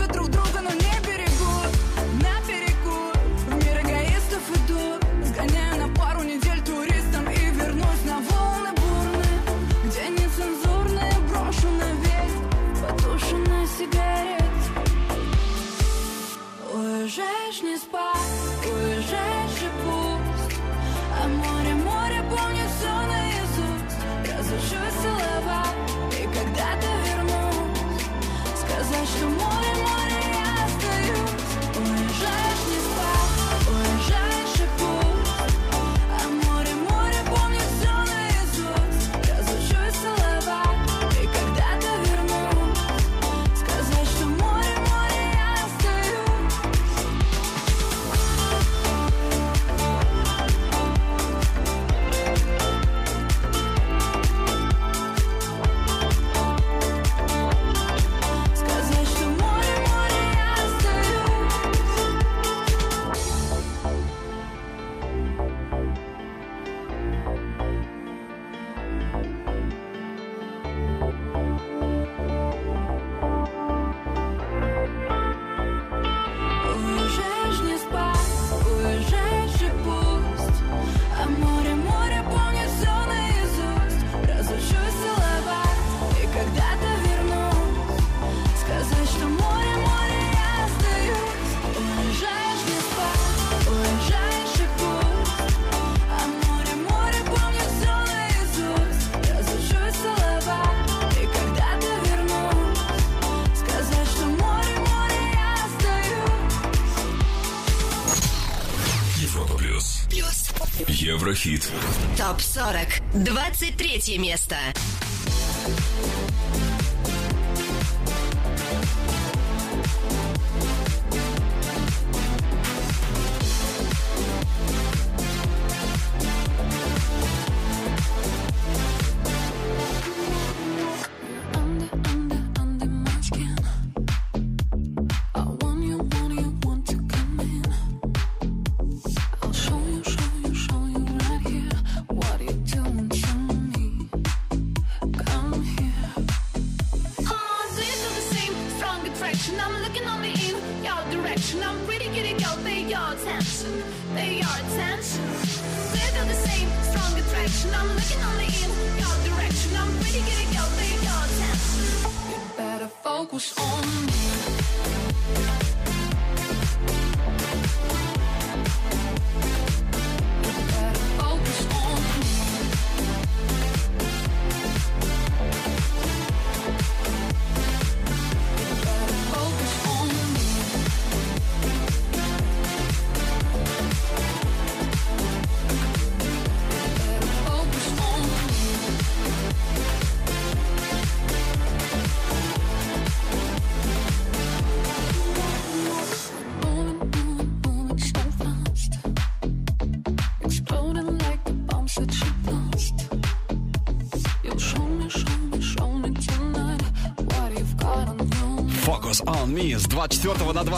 Еврохит. 111.40 111.70
Топ 112.18 112.40
40. 112.40 113.00
23 113.14 114.18
место. 114.18 114.56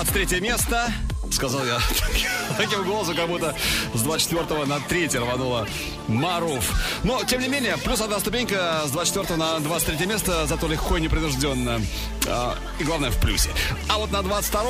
23 0.03 0.41
место. 0.41 0.93
Сказал 1.31 1.65
я 1.65 1.79
таким 2.57 2.85
голосом, 2.85 3.15
как 3.15 3.29
будто 3.29 3.55
с 3.95 4.03
24 4.03 4.65
на 4.65 4.81
3 4.81 5.09
рванула 5.19 5.69
Маруф. 6.09 6.73
Но, 7.05 7.23
тем 7.25 7.41
не 7.41 7.49
менее, 7.49 7.77
плюс 7.79 8.01
одна 8.01 8.19
ступенька 8.19 8.83
с 8.85 8.91
24 8.91 9.37
на 9.37 9.61
23 9.61 10.07
место, 10.07 10.47
зато 10.47 10.67
легко 10.67 10.97
и 10.97 11.01
непринужденно. 11.01 11.81
А, 12.27 12.59
и 12.81 12.85
главное, 12.85 13.11
в 13.11 13.21
плюсе. 13.21 13.51
А 13.89 13.99
вот 13.99 14.11
на 14.11 14.23
22 14.23 14.63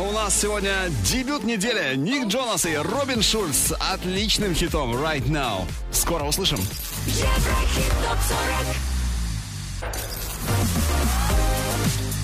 у 0.00 0.12
нас 0.12 0.40
сегодня 0.40 0.72
дебют 1.02 1.42
недели. 1.42 1.96
Ник 1.96 2.28
Джонас 2.28 2.64
и 2.64 2.76
Робин 2.76 3.22
Шульц 3.22 3.56
с 3.56 3.74
отличным 3.74 4.54
хитом 4.54 4.94
«Right 4.94 5.26
Now». 5.26 5.66
Скоро 5.90 6.24
услышим. 6.24 6.58
Еврохит 7.06 7.92
ТОП-40 8.06 8.98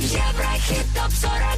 Еврохит 0.00 0.86
ТОП-40 0.94 1.53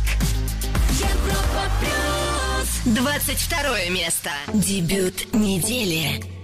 22 2.86 3.88
место. 3.90 4.30
Дебют 4.54 5.34
недели. 5.34 6.35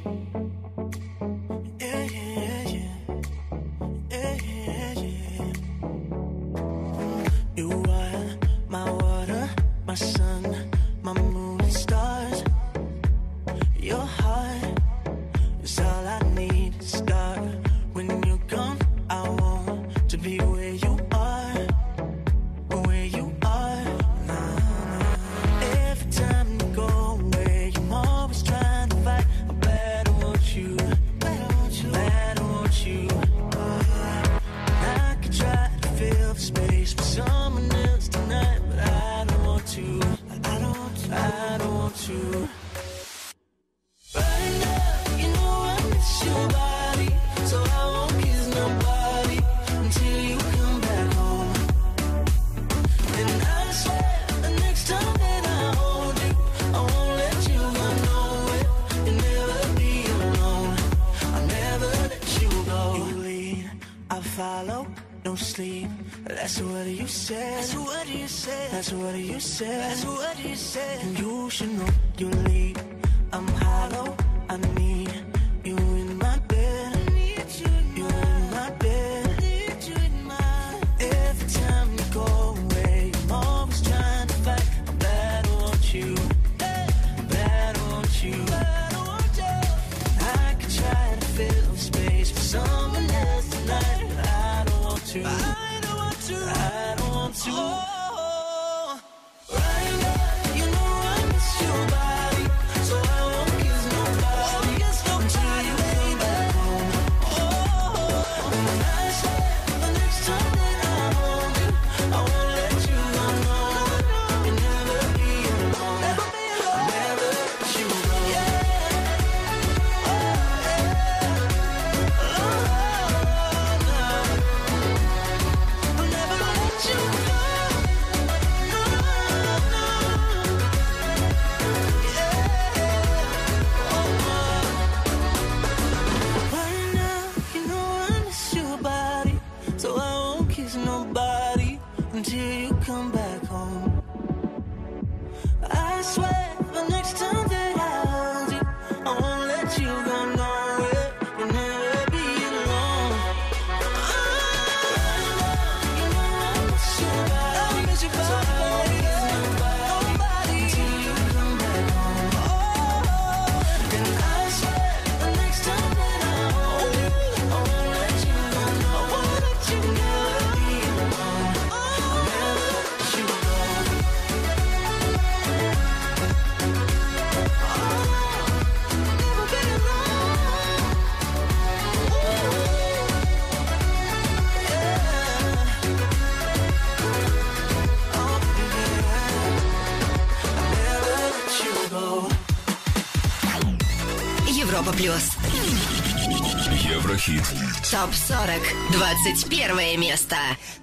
Еврохит. 197.12 197.44
Топ 197.90 198.10
40. 198.10 198.74
21 198.92 199.96
место. 199.98 200.36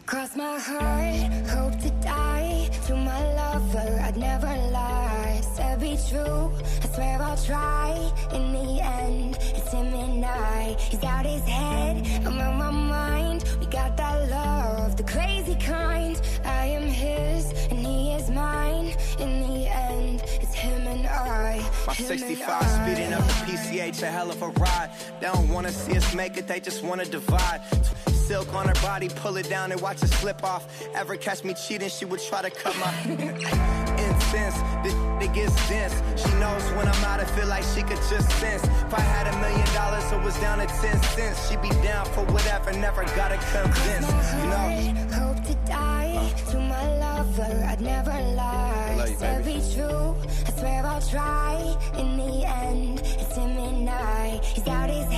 Cross 0.06 0.36
my 0.36 0.60
heart, 0.60 1.50
hope 1.50 1.76
to 1.82 1.90
die. 2.04 2.70
To 2.88 2.96
my 2.96 3.20
lover, 3.34 4.00
I'd 4.06 4.16
never 4.16 4.69
true, 6.08 6.52
I 6.84 6.88
swear 6.94 7.22
I'll 7.22 7.38
try. 7.38 8.12
In 8.34 8.54
the 8.54 8.82
end, 8.82 9.38
it's 9.40 9.72
him 9.72 9.94
and 9.94 10.26
I. 10.26 10.76
He's 10.80 11.00
got 11.00 11.26
his 11.26 11.44
head, 11.44 12.08
I'm 12.26 12.40
on 12.40 12.58
my 12.58 12.72
mind. 12.72 13.44
We 13.60 13.66
got 13.68 13.98
that 13.98 14.30
love, 14.30 14.98
the 14.98 15.04
crazy 15.04 15.56
kind. 15.56 16.20
I 16.46 16.66
am 16.68 16.84
his, 16.84 17.52
and 17.70 17.80
he 17.80 18.12
is 18.14 18.30
mine. 18.30 18.96
In 19.20 19.42
the 19.42 19.68
end, 19.68 20.22
it's 20.42 20.54
him 20.54 20.88
and 20.88 21.08
I. 21.08 21.62
My 21.88 21.94
65 21.94 22.50
I. 22.50 22.66
speeding 22.66 23.14
up 23.14 23.26
the 23.26 23.34
PCH, 23.46 24.02
a 24.04 24.08
hell 24.08 24.30
of 24.30 24.42
a 24.42 24.50
ride. 24.50 24.92
They 25.20 25.28
don't 25.28 25.50
wanna 25.50 25.72
see 25.72 25.98
us 25.98 26.14
make 26.14 26.38
it, 26.38 26.48
they 26.48 26.60
just 26.60 26.84
wanna 26.84 27.06
divide. 27.06 27.62
Silk 28.30 28.54
on 28.54 28.68
her 28.68 28.76
body, 28.76 29.10
pull 29.10 29.38
it 29.38 29.50
down 29.50 29.72
and 29.72 29.82
watch 29.82 30.04
it 30.04 30.08
slip 30.10 30.44
off. 30.44 30.86
Ever 30.94 31.16
catch 31.16 31.44
me 31.44 31.56
cheating, 31.56 31.90
she 31.90 32.06
would 32.06 32.20
try 32.22 32.44
to 32.44 32.52
cut 32.52 32.78
my 32.78 32.94
incense. 33.10 34.56
This 34.84 34.94
it 35.20 35.34
gets 35.34 35.68
dense. 35.68 35.96
She 36.16 36.30
knows 36.38 36.62
when 36.78 36.88
I'm 36.88 37.04
out, 37.06 37.20
I 37.20 37.26
feel 37.26 37.48
like 37.48 37.64
she 37.64 37.82
could 37.82 37.98
just 38.08 38.30
sense. 38.40 38.64
If 38.64 38.94
I 38.94 39.00
had 39.00 39.26
a 39.34 39.36
million 39.40 39.66
dollars, 39.74 40.12
it 40.12 40.22
was 40.22 40.40
down 40.40 40.60
to 40.60 40.68
10 40.68 41.02
cents. 41.02 41.50
She'd 41.50 41.60
be 41.60 41.70
down 41.82 42.06
for 42.06 42.24
whatever, 42.26 42.72
never 42.74 43.04
gotta 43.16 43.38
convince. 43.50 44.08
You 44.38 44.50
know? 44.54 45.10
Hope 45.18 45.44
to 45.46 45.56
die 45.66 46.32
to 46.52 46.60
my 46.60 46.98
lover. 47.00 47.66
I'd 47.68 47.82
never 47.82 48.12
lie. 48.12 49.16
Said 49.18 49.44
baby. 49.44 49.60
be 49.60 49.74
true. 49.74 50.16
I 50.46 50.52
swear 50.52 50.86
I'll 50.86 51.02
try. 51.02 51.78
In 51.98 52.16
the 52.16 52.46
end, 52.46 53.00
it's 53.00 53.36
him 53.36 53.58
and 53.58 53.90
I. 53.90 54.40
He's 54.44 54.64
got 54.64 54.90
his 54.90 55.09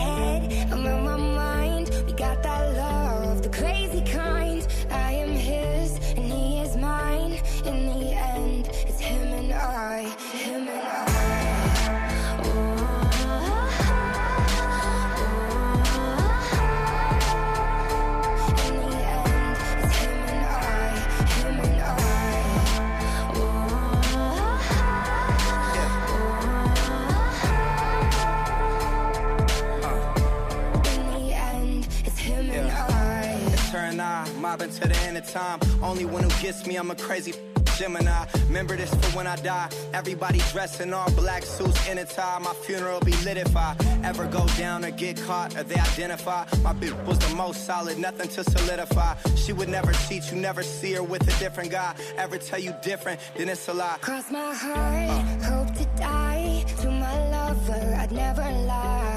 to 34.70 34.88
the 34.88 34.98
end 35.08 35.18
of 35.18 35.30
time. 35.30 35.60
Only 35.82 36.06
one 36.06 36.24
who 36.24 36.30
gets 36.42 36.66
me, 36.68 36.76
I'm 36.76 36.92
a 36.92 36.96
crazy 36.96 37.34
Gemini. 37.78 38.26
Remember 38.48 38.76
this 38.76 38.94
for 38.94 39.18
when 39.18 39.28
I 39.28 39.36
die. 39.38 39.70
Everybody 39.94 40.40
dressed 40.52 40.82
in 40.82 40.94
all 40.94 41.10
black 41.12 41.44
suits 41.44 41.88
in 41.88 41.98
a 41.98 42.06
tie. 42.06 42.38
My 42.40 42.54
funeral 42.54 43.00
be 43.00 43.14
lit 43.26 43.38
if 43.38 43.56
I 43.56 43.76
ever 44.04 44.28
go 44.28 44.46
down 44.58 44.86
or 44.86 44.92
get 44.92 45.18
caught 45.22 45.58
or 45.58 45.64
they 45.64 45.80
identify. 45.80 46.46
My 46.62 46.74
bitch 46.74 46.96
was 47.06 47.18
the 47.20 47.36
most 47.36 47.66
solid, 47.66 47.98
nothing 47.98 48.30
to 48.30 48.44
solidify. 48.44 49.16
She 49.36 49.54
would 49.54 49.70
never 49.70 49.94
cheat, 50.08 50.32
you 50.32 50.38
never 50.38 50.64
see 50.64 50.94
her 50.94 51.04
with 51.04 51.24
a 51.24 51.40
different 51.40 51.72
guy. 51.72 51.96
Ever 52.18 52.38
tell 52.38 52.60
you 52.60 52.74
different, 52.84 53.20
then 53.36 53.50
it's 53.50 53.68
a 53.68 53.74
lie. 53.74 53.98
Cross 54.02 54.32
my 54.32 54.54
heart, 54.54 55.42
hope 55.44 55.76
to 55.76 55.86
die. 55.98 56.64
To 56.82 56.92
my 56.92 57.30
lover, 57.32 57.96
I'd 58.00 58.12
never 58.12 58.42
lie. 58.42 59.11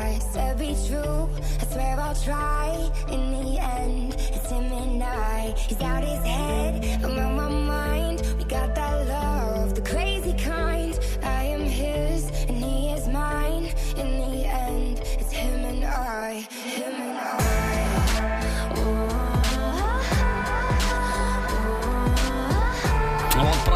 Be 0.65 0.75
true, 0.89 1.29
I 1.61 1.67
swear 1.67 2.01
I'll 2.01 2.15
try. 2.15 2.91
In 3.11 3.33
the 3.33 3.61
end, 3.61 4.15
it's 4.15 4.49
him 4.49 4.73
and 4.73 5.03
I. 5.03 5.55
He's 5.59 5.77
got 5.77 6.03
his 6.03 6.25
head, 6.25 7.05
I'm 7.05 7.19
on 7.19 7.37
my 7.37 7.51
mind. 7.51 8.23
We 8.39 8.45
got 8.45 8.75
that 8.75 9.07
love, 9.07 9.75
the 9.75 9.83
crazy 9.83 10.33
kind. 10.33 10.99
I 11.23 11.45
am 11.45 11.61
his, 11.61 12.31
and 12.49 12.57
he 12.65 12.89
is 12.93 13.07
mine. 13.09 13.75
In 13.99 14.09
the 14.23 14.47
end, 14.47 15.01
it's 15.21 15.33
him 15.33 15.67
and 15.67 15.85
I. 15.85 16.49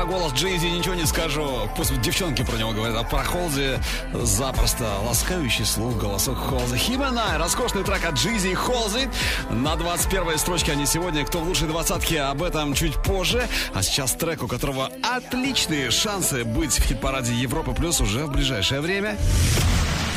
голос 0.09 0.32
Джейзи 0.32 0.66
ничего 0.66 0.94
не 0.94 1.06
скажу. 1.06 1.68
Пусть 1.76 2.00
девчонки 2.00 2.42
про 2.42 2.56
него 2.56 2.72
говорят, 2.72 2.96
а 2.96 3.04
про 3.04 3.22
Холзи 3.22 3.78
запросто 4.14 4.98
ласкающий 5.06 5.66
слух 5.66 5.96
голосок 5.96 6.38
Холзи. 6.38 6.76
Химена, 6.76 7.36
роскошный 7.38 7.84
трек 7.84 8.04
от 8.04 8.14
Джейзи 8.14 8.48
и 8.48 8.54
Холзи. 8.54 9.11
На 9.50 9.76
21 9.76 10.38
строчке 10.38 10.72
они 10.72 10.86
сегодня. 10.86 11.24
Кто 11.24 11.40
в 11.40 11.48
лучшей 11.48 11.68
двадцатке, 11.68 12.22
об 12.22 12.42
этом 12.42 12.74
чуть 12.74 12.94
позже. 13.02 13.46
А 13.74 13.82
сейчас 13.82 14.12
трек, 14.12 14.42
у 14.42 14.48
которого 14.48 14.90
отличные 15.02 15.90
шансы 15.90 16.44
быть 16.44 16.72
в 16.72 16.82
хит-параде 16.82 17.34
Европы 17.34 17.72
Плюс 17.72 18.00
уже 18.00 18.24
в 18.24 18.32
ближайшее 18.32 18.80
время. 18.80 19.16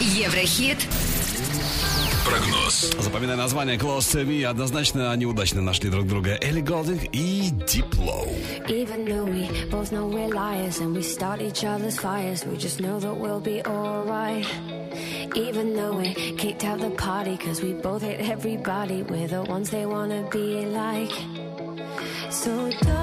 Еврохит. 0.02 0.80
Прогноз. 2.26 2.92
Запоминай 3.00 3.36
название 3.36 3.78
Close 3.78 4.00
to 4.00 4.26
Me. 4.26 4.44
Однозначно 4.44 5.12
они 5.12 5.28
удачно 5.28 5.62
нашли 5.62 5.92
друг 5.92 6.08
друга. 6.08 6.40
Элли 6.42 6.62
Голдинг 6.62 7.04
и 7.14 7.52
Low. 7.98 8.28
Even 8.68 9.06
though 9.06 9.26
we 9.26 9.48
both 9.70 9.92
know 9.92 10.08
we're 10.08 10.28
liars 10.28 10.80
and 10.80 10.96
we 10.96 11.04
start 11.04 11.40
each 11.42 11.64
other's 11.64 12.00
fires, 12.00 12.44
we 12.46 12.58
just 12.58 12.80
know 12.80 13.00
that 13.00 13.16
we'll 13.16 13.40
be 13.40 13.62
alright. 13.64 14.48
Even 15.36 15.76
though 15.76 15.94
we 15.94 16.14
kicked 16.36 16.64
out 16.64 16.80
the 16.80 16.90
party, 16.92 17.38
cause 17.38 17.62
we 17.62 17.74
both 17.74 18.02
hate 18.02 18.22
everybody, 18.22 19.04
we're 19.04 19.28
the 19.28 19.44
ones 19.44 19.70
they 19.70 19.86
wanna 19.86 20.28
be 20.32 20.66
like. 20.66 21.12
So 22.32 22.72
don't 22.82 23.01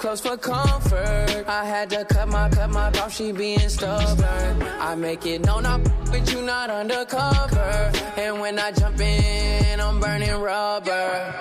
close 0.00 0.20
for 0.22 0.36
comfort. 0.38 1.44
I 1.46 1.64
had 1.66 1.90
to 1.90 2.04
cut 2.06 2.26
my 2.28 2.48
cut 2.48 2.70
my 2.70 2.88
off, 3.00 3.12
she 3.14 3.32
being 3.32 3.68
stubborn. 3.68 4.62
I 4.80 4.94
make 4.94 5.26
it 5.26 5.44
known 5.44 5.66
I'm 5.66 5.82
with 6.10 6.32
you, 6.32 6.40
not 6.40 6.70
undercover. 6.70 7.92
And 8.16 8.40
when 8.40 8.58
I 8.58 8.72
jump 8.72 8.98
in, 8.98 9.78
I'm 9.78 10.00
burning 10.00 10.36
rubber. 10.40 11.34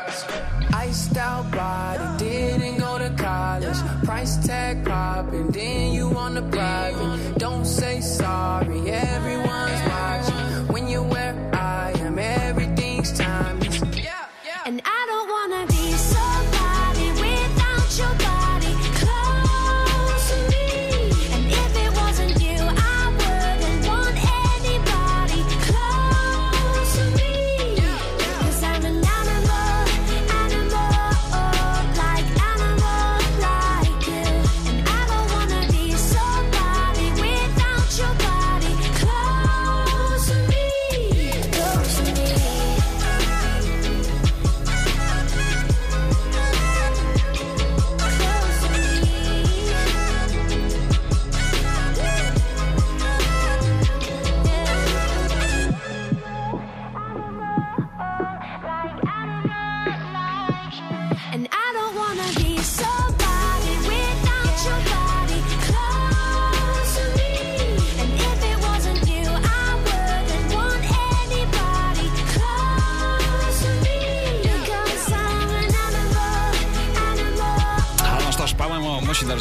Iced 0.74 1.18
out 1.18 1.50
body, 1.52 2.26
didn't 2.26 2.80
go 2.80 3.00
to 3.00 3.10
college. 3.12 3.80
Price 4.04 4.36
tag 4.46 4.86
popping, 4.86 5.52
then 5.52 5.94
you 5.94 6.08
on 6.18 6.34
the 6.34 6.42
private. 6.42 7.40
Don't 7.40 7.66
say 7.66 8.02
sorry, 8.02 8.92
everyone's 8.92 9.82
watching. 9.88 10.68
When 10.74 10.88
you're 10.90 11.04
where 11.04 11.34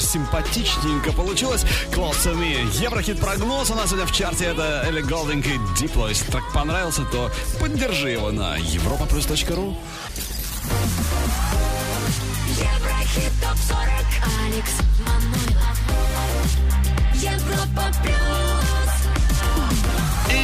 симпатичненько 0.01 1.13
получилось. 1.13 1.65
Close 1.91 2.25
to 2.25 2.35
me. 2.35 2.65
Еврохит 2.83 3.21
прогноз 3.21 3.71
у 3.71 3.75
нас 3.75 3.91
сегодня 3.91 4.07
в 4.07 4.13
чарте. 4.13 4.47
Это 4.47 4.85
Элли 4.87 5.03
Голдинг 5.03 5.47
и 5.47 5.59
Дипло. 5.79 6.09
Если 6.09 6.31
так 6.31 6.43
понравился, 6.53 7.05
то 7.05 7.31
поддержи 7.61 8.11
его 8.11 8.31
на 8.31 8.59
europaplus.ru. 8.59 9.77
Еврохит 12.49 13.33
топ 13.41 13.57
40. 13.57 13.79
Алекс 14.47 14.73
Манойлов. 15.01 15.79
Европа 17.15 17.91
плюс 18.03 18.48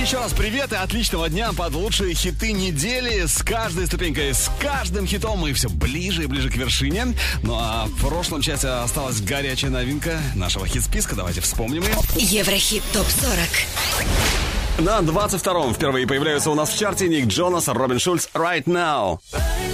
еще 0.05 0.19
раз 0.19 0.35
привет 0.35 0.71
и 0.71 0.77
отличного 0.77 1.31
дня 1.31 1.55
под 1.55 1.73
лучшие 1.73 2.13
хиты 2.13 2.53
недели. 2.53 3.25
С 3.25 3.43
каждой 3.43 3.87
ступенькой, 3.87 4.35
с 4.35 4.51
каждым 4.61 5.07
хитом 5.07 5.39
мы 5.39 5.55
все 5.55 5.71
ближе 5.71 6.25
и 6.25 6.27
ближе 6.27 6.51
к 6.51 6.57
вершине. 6.57 7.15
Ну 7.43 7.55
а 7.59 7.87
в 7.87 8.07
прошлом 8.07 8.43
часе 8.43 8.69
осталась 8.69 9.23
горячая 9.23 9.71
новинка 9.71 10.21
нашего 10.35 10.67
хит-списка. 10.67 11.17
Давайте 11.17 11.41
вспомним 11.41 11.85
ее. 11.85 11.95
Еврохит 12.17 12.83
ТОП-40 12.93 14.83
На 14.83 14.99
22-м 14.99 15.73
впервые 15.73 16.07
появляются 16.07 16.51
у 16.51 16.55
нас 16.55 16.69
в 16.69 16.79
чарте 16.79 17.09
Ник 17.09 17.29
Джонас, 17.29 17.69
Робин 17.69 17.99
Шульц, 17.99 18.29
Right 18.35 18.65
Now. 18.65 19.21
Right 19.33 19.41
now. 19.63 19.74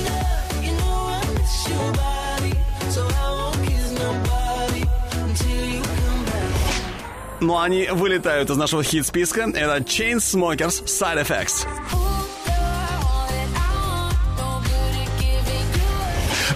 но 7.41 7.61
они 7.61 7.89
вылетают 7.91 8.51
из 8.51 8.57
нашего 8.57 8.83
хит-списка. 8.83 9.51
Это 9.55 9.79
Chainsmokers 9.79 10.85
Side 10.85 11.27
Effects. 11.27 11.67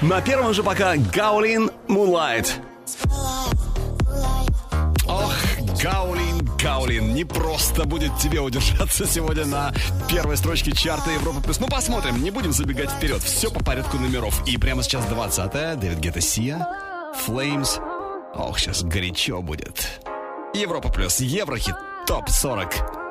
На 0.03 0.21
первом 0.21 0.53
же 0.53 0.63
пока 0.63 0.97
Гаулин 0.97 1.71
Moonlight. 1.89 2.49
Ох, 5.07 5.35
Гаулин, 5.83 6.45
Гаулин, 6.63 7.15
не 7.15 7.25
просто 7.25 7.85
будет 7.87 8.17
тебе 8.19 8.41
удержаться 8.41 9.07
сегодня 9.07 9.47
на 9.47 9.73
первой 10.09 10.37
строчке 10.37 10.73
чарта 10.73 11.11
Европы+. 11.11 11.41
плюс. 11.41 11.59
Ну, 11.59 11.69
посмотрим, 11.69 12.23
не 12.23 12.31
будем 12.31 12.53
забегать 12.53 12.91
вперед. 12.91 13.23
Все 13.23 13.51
по 13.51 13.65
порядку 13.65 13.97
номеров. 13.97 14.47
И 14.47 14.59
прямо 14.59 14.83
сейчас 14.83 15.05
20-я, 15.07 15.77
Дэвид 15.77 15.99
Гетта 15.99 16.21
Сия, 16.21 16.69
Flames. 17.27 17.81
Ох, 18.35 18.59
сейчас 18.59 18.83
горячо 18.83 19.41
будет. 19.41 20.01
Европа 20.55 20.89
плюс 20.89 21.21
Еврохит 21.21 21.75
ТОП 22.07 22.29
40. 22.29 23.04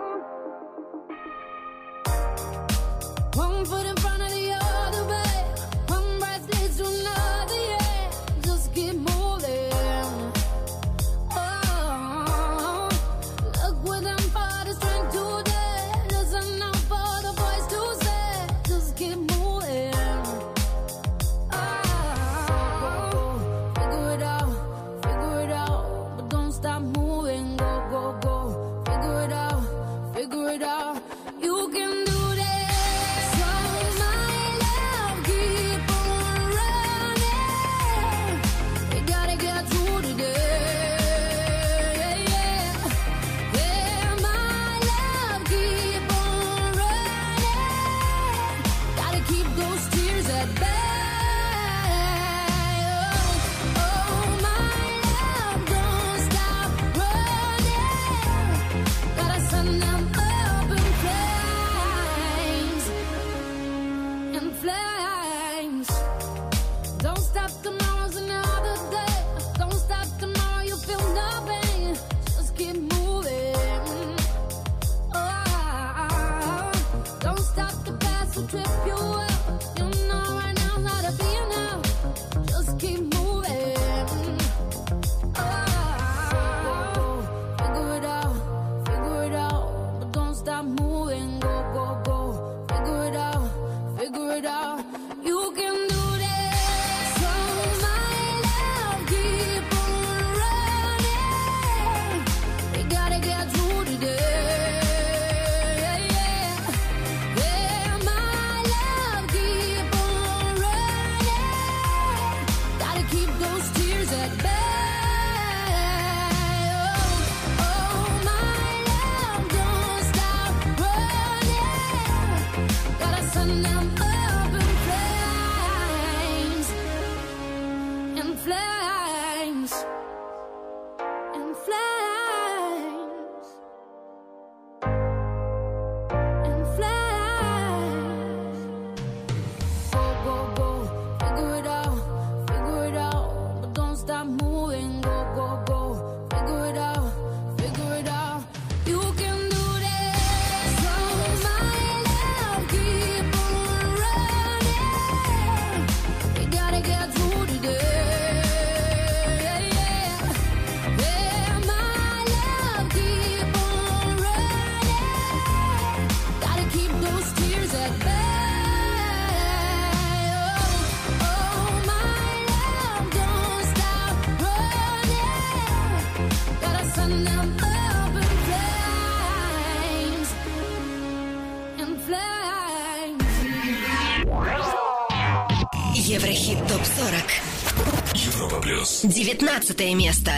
15 189.60 189.94
место. 189.94 190.32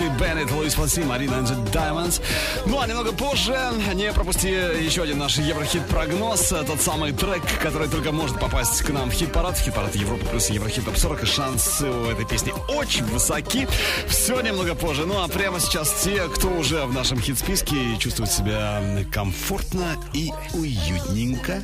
Клип 0.00 0.12
Беннет, 0.12 0.50
Луис 0.50 0.74
Фонси, 0.74 1.00
Марина 1.00 1.34
the 1.34 1.72
Diamonds. 1.72 2.22
Ну 2.64 2.80
а 2.80 2.86
немного 2.86 3.12
позже 3.12 3.54
не 3.92 4.10
пропусти 4.12 4.48
еще 4.48 5.02
один 5.02 5.18
наш 5.18 5.36
Еврохит-прогноз. 5.36 6.54
Тот 6.66 6.80
самый 6.80 7.12
трек, 7.12 7.42
который 7.62 7.86
только 7.88 8.10
может 8.10 8.40
попасть 8.40 8.80
к 8.82 8.88
нам 8.90 9.10
в 9.10 9.12
хит-парад, 9.12 9.58
в 9.58 9.62
хит-парад 9.62 9.94
Европы 9.94 10.24
плюс 10.24 10.48
Еврохит 10.48 10.86
Топ 10.86 10.96
40. 10.96 11.22
И 11.22 11.26
шансы 11.26 11.86
у 11.86 12.06
этой 12.06 12.24
песни 12.24 12.54
очень 12.68 13.04
высоки. 13.04 13.68
Все 14.08 14.40
немного 14.40 14.74
позже. 14.74 15.04
Ну 15.04 15.22
а 15.22 15.28
прямо 15.28 15.60
сейчас 15.60 15.92
те, 16.02 16.28
кто 16.28 16.48
уже 16.48 16.86
в 16.86 16.94
нашем 16.94 17.20
хит-списке 17.20 17.76
и 17.76 17.98
чувствует 17.98 18.32
себя 18.32 18.82
комфортно 19.12 19.96
и 20.14 20.32
уютненько. 20.54 21.62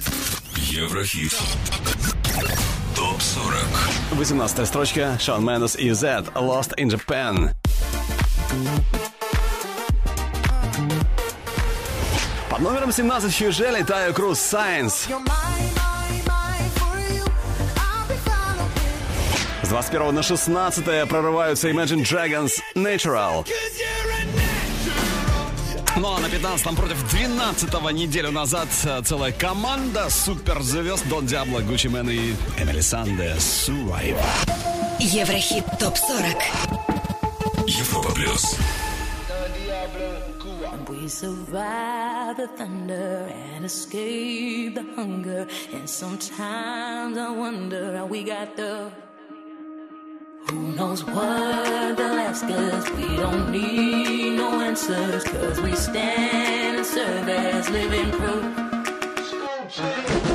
Еврохит. 0.56 1.32
Топ 2.94 3.20
40. 3.22 3.56
18 4.12 4.66
строчка. 4.66 5.16
Шон 5.20 5.44
Мендес 5.44 5.76
и 5.76 5.90
Z. 5.92 6.26
Lost 6.34 6.74
in 6.76 6.90
Japan. 6.90 7.54
Под 12.50 12.60
номером 12.60 12.92
17 12.92 13.36
Хьюджел 13.36 13.78
и 13.78 13.82
Тайо 13.82 14.12
Круз 14.12 14.38
Signs. 14.38 15.08
С 19.62 19.68
21 19.68 20.14
на 20.14 20.22
16 20.22 21.08
прорываются 21.08 21.68
Imagine 21.68 22.02
Dragons 22.02 22.52
Natural. 22.74 23.46
Ну 25.96 26.14
а 26.14 26.20
на 26.20 26.28
15 26.28 26.76
против 26.76 27.10
12 27.10 27.92
неделю 27.92 28.30
назад 28.30 28.68
э, 28.84 29.00
целая 29.02 29.32
команда 29.32 30.10
суперзвезд 30.10 31.08
Дон 31.08 31.26
Диабло, 31.26 31.60
Гуччи 31.60 31.86
Мэн 31.88 32.10
и 32.10 32.34
Эмили 32.58 32.80
Санде 32.80 33.34
Survive. 33.40 34.20
Еврохит 34.98 35.64
ТОП-40. 35.78 36.65
And 40.72 40.88
We 40.88 41.06
survive 41.06 42.38
the 42.38 42.48
thunder 42.48 43.28
and 43.30 43.64
escape 43.64 44.74
the 44.74 44.82
hunger. 44.94 45.46
And 45.74 45.88
sometimes 45.88 47.18
I 47.18 47.30
wonder 47.30 47.98
how 47.98 48.06
we 48.06 48.24
got 48.24 48.56
the. 48.56 48.90
Who 50.48 50.72
knows 50.76 51.04
what 51.04 51.96
they'll 51.98 52.20
ask 52.30 52.44
us? 52.44 52.90
We 52.92 53.16
don't 53.16 53.52
need 53.52 54.36
no 54.36 54.60
answers, 54.60 55.24
cause 55.24 55.60
we 55.60 55.74
stand 55.74 56.78
and 56.78 56.86
serve 56.86 57.28
as 57.28 57.68
living 57.68 58.10
proof. 58.12 60.25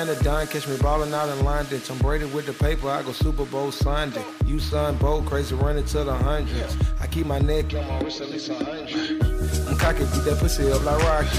Man, 0.00 0.06
the 0.06 0.24
Don 0.24 0.46
catch 0.46 0.66
me 0.66 0.78
ballin' 0.78 1.12
out 1.12 1.28
in 1.28 1.44
London. 1.44 1.78
Tom 1.82 1.98
Brady 1.98 2.24
with 2.24 2.46
the 2.46 2.54
paper, 2.54 2.88
I 2.88 3.02
go 3.02 3.12
Super 3.12 3.44
Bowl 3.44 3.70
Sunday. 3.70 4.24
You 4.46 4.58
son 4.58 4.96
bold, 4.96 5.26
crazy 5.26 5.54
running 5.54 5.84
to 5.84 6.04
the 6.04 6.14
hundreds. 6.14 6.74
I 6.98 7.06
keep 7.06 7.26
my 7.26 7.38
neck 7.38 7.74
on 7.74 7.86
my 7.86 8.00
wrist 8.00 8.22
at 8.22 8.30
least 8.30 8.48
a 8.48 8.54
hundred. 8.54 9.22
I'm 9.68 9.76
cocky, 9.76 10.04
beat 10.04 10.24
that 10.24 10.38
pussy 10.40 10.72
up 10.72 10.82
like 10.86 11.02
Rocky. 11.04 11.38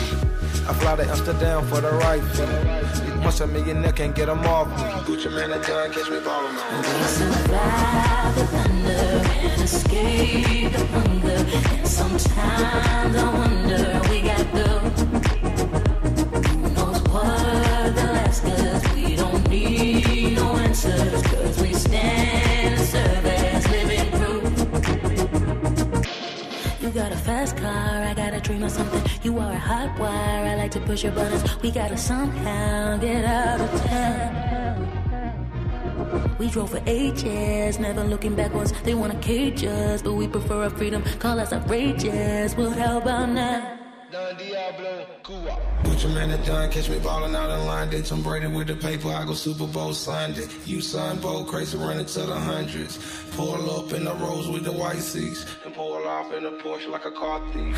I 0.70 0.74
fly 0.76 0.96
to 0.96 1.10
Amsterdam 1.10 1.66
for 1.70 1.82
the 1.82 1.90
rifle. 1.90 3.24
Once 3.24 3.40
a 3.40 3.48
millionaire 3.48 3.94
can't 3.94 4.14
get 4.14 4.30
'em 4.30 4.46
off 4.46 4.68
me. 4.68 4.76
Gucci 5.08 5.32
man, 5.34 5.50
the 5.50 5.58
Don 5.68 5.92
catch 5.92 6.12
me 6.12 6.20
ballin' 6.20 6.56
on. 6.56 6.84
We 6.84 7.04
survive 7.18 8.36
the 8.36 8.46
thunder 8.46 8.92
and 9.42 9.62
escape 9.64 10.72
the 10.72 10.86
hunger. 10.86 11.46
And 11.80 11.88
sometimes 11.88 13.16
I 13.16 13.34
wonder 13.34 14.02
we 14.08 14.22
got 14.22 14.54
the. 14.54 15.21
You 18.32 19.18
don't 19.18 19.50
need 19.50 20.38
no 20.38 20.56
answers 20.56 21.22
'cause 21.22 21.62
we 21.62 21.74
stand 21.74 22.76
a 22.76 22.84
servant 22.94 23.70
living 23.72 24.10
free 24.18 24.42
You 26.80 26.90
got 26.92 27.12
a 27.12 27.18
fast 27.18 27.58
car, 27.58 28.06
I 28.10 28.14
gotta 28.14 28.40
train 28.40 28.64
on 28.64 28.70
something. 28.70 29.04
You 29.22 29.38
are 29.38 29.52
a 29.52 29.60
hot 29.60 30.00
wire, 30.00 30.46
I 30.48 30.56
like 30.56 30.72
to 30.72 30.80
push 30.80 31.04
your 31.04 31.12
buttons. 31.12 31.44
We 31.62 31.72
gotta 31.72 31.98
somehow 31.98 32.96
get 32.98 33.26
out 33.26 33.60
of 33.60 33.70
town. 33.84 34.88
We 36.40 36.48
drove 36.48 36.70
for 36.70 36.82
ages, 36.88 37.80
never 37.80 38.06
looking 38.06 38.34
backwards. 38.34 38.72
They 38.86 38.94
wanna 38.94 39.16
cage 39.16 39.66
us, 39.66 40.02
but 40.02 40.14
we 40.14 40.28
prefer 40.30 40.64
our 40.64 40.70
freedom. 40.70 41.04
Call 41.20 41.38
us 41.38 41.52
outrageous, 41.52 42.56
well, 42.56 42.72
how 42.72 43.00
about 43.00 43.28
now? 43.28 43.81
Gucci 45.84 46.14
man, 46.14 46.30
the 46.30 46.38
Don 46.46 46.70
catch 46.70 46.90
me 46.90 47.00
ballin' 47.00 47.34
out 47.34 47.50
in 47.50 47.66
line. 47.66 47.82
London. 47.82 48.04
Tom 48.04 48.22
Brady 48.22 48.48
with 48.48 48.68
the 48.68 48.76
paper, 48.76 49.08
I 49.08 49.26
go 49.26 49.34
Super 49.34 49.66
Bowl 49.66 49.94
Sunday. 49.94 50.48
You 50.66 50.82
son 50.82 51.20
bold, 51.20 51.48
crazy 51.48 51.78
running 51.78 52.06
to 52.06 52.22
the 52.22 52.36
hundreds. 52.36 52.98
Pull 53.32 53.72
up 53.72 53.94
in 53.94 54.04
the 54.04 54.14
rose 54.16 54.50
with 54.50 54.66
the 54.66 54.72
white 54.72 55.00
seats. 55.00 55.46
And 55.66 55.74
pull 55.74 55.94
off 56.06 56.34
in 56.34 56.46
a 56.46 56.52
Porsche 56.52 56.90
like 56.90 57.06
a 57.06 57.12
car 57.12 57.42
thief. 57.54 57.78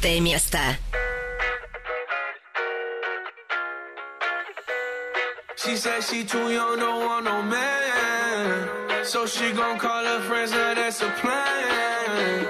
14 0.00 0.22
место. 0.22 0.58
She 5.56 5.76
said 5.76 6.02
she 6.02 6.24
too 6.24 6.52
young, 6.52 6.78
don't 6.78 7.04
want 7.04 7.24
no 7.24 7.42
man. 7.42 9.04
So 9.04 9.26
she 9.26 9.52
gon' 9.52 9.78
call 9.78 10.04
her 10.04 10.20
friends, 10.20 10.52
now 10.52 10.74
that's 10.74 11.00
a 11.02 11.10
plan. 11.20 12.46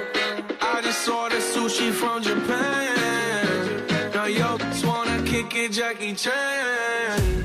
I 0.60 0.80
just 0.82 1.08
ordered 1.08 1.40
sushi 1.40 1.92
from 1.92 2.22
Japan. 2.22 4.12
Now 4.12 4.26
yo, 4.26 4.58
just 4.58 4.84
wanna 4.84 5.22
kick 5.22 5.54
it, 5.54 5.72
Jackie 5.72 6.14
Chan. 6.14 7.44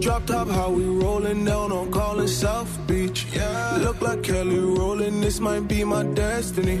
Drop 0.00 0.26
top, 0.26 0.48
how 0.48 0.70
we 0.70 0.84
rolling 0.84 1.44
down 1.44 1.72
on 1.72 1.90
calling 1.92 2.26
South 2.26 2.72
Beach. 2.86 3.26
Yeah. 3.32 3.78
Look 3.80 4.00
like 4.00 4.22
Kelly 4.22 4.58
rolling, 4.58 5.20
this 5.20 5.40
might 5.40 5.68
be 5.68 5.84
my 5.84 6.02
destiny. 6.02 6.80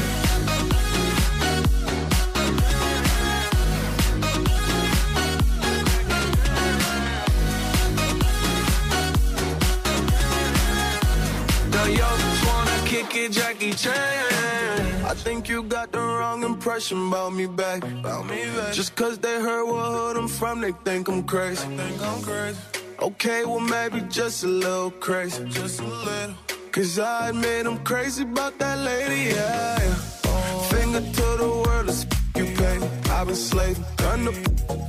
Now 11.81 11.87
yo, 11.87 11.95
just 11.97 12.45
wanna 12.45 12.79
kick 12.85 13.15
it, 13.15 13.31
Jackie 13.31 13.73
Chan. 13.73 15.03
I 15.03 15.15
think 15.15 15.49
you 15.49 15.63
got 15.63 15.91
the 15.91 15.97
wrong 15.97 16.43
impression 16.43 17.07
about 17.07 17.33
me 17.33 17.47
back. 17.47 17.83
About 17.83 18.27
me 18.27 18.43
back. 18.55 18.71
Just 18.71 18.93
cause 18.95 19.17
they 19.17 19.41
heard 19.41 19.65
what 19.65 19.91
hood 19.91 20.15
I'm 20.15 20.27
from, 20.27 20.61
they 20.61 20.73
think 20.85 21.07
I'm 21.07 21.23
crazy. 21.23 21.65
think 21.75 21.99
I'm 22.03 22.21
crazy. 22.21 22.59
Okay, 22.99 23.45
well 23.45 23.59
maybe 23.59 24.01
just 24.09 24.43
a 24.43 24.47
little 24.47 24.91
crazy. 24.91 25.43
Just 25.45 25.79
a 25.79 25.87
little. 25.87 26.35
Cause 26.71 26.99
I 26.99 27.29
admit 27.29 27.65
I'm 27.65 27.79
crazy 27.83 28.25
about 28.25 28.59
that 28.59 28.77
lady, 28.77 29.31
yeah. 29.33 29.79
yeah. 29.79 30.61
Finger 30.73 31.01
to 31.01 31.27
the 31.41 31.63
world, 31.65 31.89
it's 31.89 32.05
you 32.35 32.45
pay. 32.59 32.77
I've 33.09 33.25
been 33.25 33.35
slaving, 33.35 33.83
done 33.95 34.25
the 34.25 34.33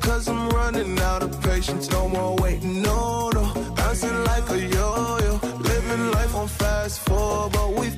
cause 0.02 0.28
I'm 0.28 0.46
running 0.50 0.98
out 0.98 1.22
of 1.22 1.40
patience. 1.42 1.90
No 1.90 2.06
more 2.06 2.36
waiting, 2.36 2.82
no, 2.82 3.30
no. 3.30 3.44
Bouncing 3.76 4.24
like 4.24 4.50
a 4.50 4.60
yo-yo. 4.60 5.51
Living 5.92 6.12
life 6.12 6.34
on 6.34 6.48
fast 6.48 7.00
forward, 7.00 7.52
but 7.52 7.74
we 7.74 7.90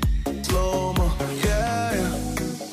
slow 0.42 0.92
mo, 0.94 1.12
yeah. 1.44 1.94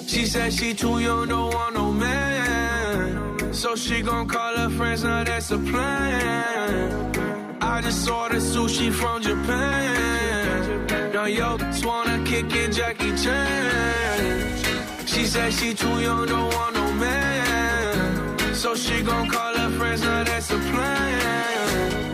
She 0.08 0.26
said 0.26 0.52
she 0.52 0.74
too 0.74 0.98
young, 0.98 1.28
don't 1.28 1.54
want 1.54 1.76
no 1.76 1.92
man. 1.92 3.54
So 3.54 3.76
she 3.76 4.02
gon' 4.02 4.28
call 4.28 4.58
her 4.58 4.72
friends, 4.72 5.04
now 5.04 5.24
that's 5.24 5.52
a 5.52 5.60
plan. 5.60 7.14
I 7.62 7.82
just 7.82 8.10
ordered 8.10 8.42
sushi 8.42 8.92
from 8.92 9.22
Japan. 9.22 10.88
Now 11.14 11.26
yo, 11.26 11.56
just 11.60 11.86
wanna 11.86 12.24
kick 12.26 12.52
it, 12.56 12.72
Jackie 12.72 13.16
Chan. 13.16 14.58
She 15.06 15.28
said 15.28 15.54
she 15.54 15.76
too 15.76 16.02
young, 16.02 16.26
don't 16.26 16.52
want 16.52 16.74
no 16.74 16.94
man. 16.94 18.56
So 18.56 18.74
she 18.74 19.04
gon' 19.04 19.30
call 19.30 19.56
her 19.56 19.70
friends, 19.78 20.02
now 20.02 20.24
that's 20.24 20.50
a 20.50 20.58
plan. 20.72 22.12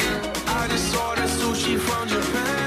I 0.60 0.68
just 0.68 0.94
ordered 0.94 1.30
sushi 1.40 1.80
from 1.80 2.10
Japan. 2.10 2.67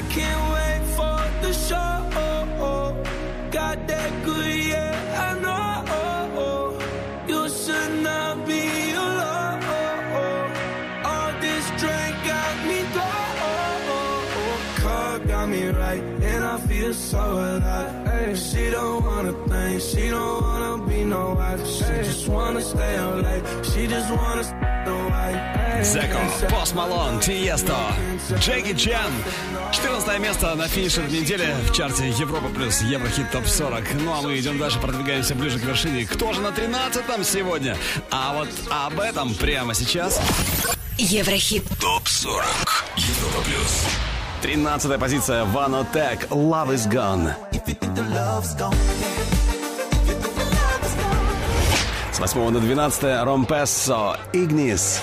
so 17.11 17.19
alive. 17.19 18.07
Hey, 18.07 18.35
she 18.35 18.71
don't 18.71 19.03
wanna 19.03 19.33
think, 19.49 19.81
she 19.81 20.09
don't 20.09 20.41
wanna 20.41 20.77
be 20.87 21.03
no 21.03 21.33
wife. 21.35 21.61
She 21.75 21.93
just 22.07 22.27
wanna 22.29 22.61
stay 22.61 22.95
out 23.03 23.17
late. 23.25 23.43
She 23.69 23.81
just 23.87 24.09
wanna 24.09 24.43
stay 24.43 24.83
away. 24.87 25.31
Зеко, 25.83 26.21
Пост 26.49 26.73
Малон, 26.73 27.19
Тиесто, 27.19 27.75
Джеки 28.39 28.73
Чан. 28.75 29.11
14 29.73 30.19
место 30.19 30.55
на 30.55 30.67
финише 30.67 31.01
недели 31.01 31.53
в 31.67 31.73
чарте 31.73 32.09
Европа 32.09 32.47
плюс 32.47 32.81
Еврохит 32.81 33.29
ТОП 33.31 33.47
40. 33.47 33.83
Ну 33.95 34.13
а 34.13 34.21
мы 34.21 34.39
идем 34.39 34.57
дальше, 34.57 34.79
продвигаемся 34.79 35.35
ближе 35.35 35.59
к 35.59 35.63
вершине. 35.63 36.05
Кто 36.05 36.31
же 36.33 36.41
на 36.41 36.51
13 36.51 37.25
сегодня? 37.25 37.75
А 38.09 38.33
вот 38.33 38.49
об 38.69 38.99
этом 38.99 39.33
прямо 39.35 39.73
сейчас. 39.73 40.21
Еврохит 40.97 41.65
ТОП 41.79 42.07
40. 42.07 42.45
Европа 42.95 43.41
плюс. 43.43 44.10
13 44.41 44.99
позиция 44.99 45.45
Ванотек 45.45 46.25
Love 46.31 46.73
is 46.73 46.89
Gone. 46.89 47.33
С 52.11 52.19
8 52.19 52.49
на 52.49 52.59
12 52.59 53.23
Ромпессо 53.23 54.17
Игнис. 54.33 55.01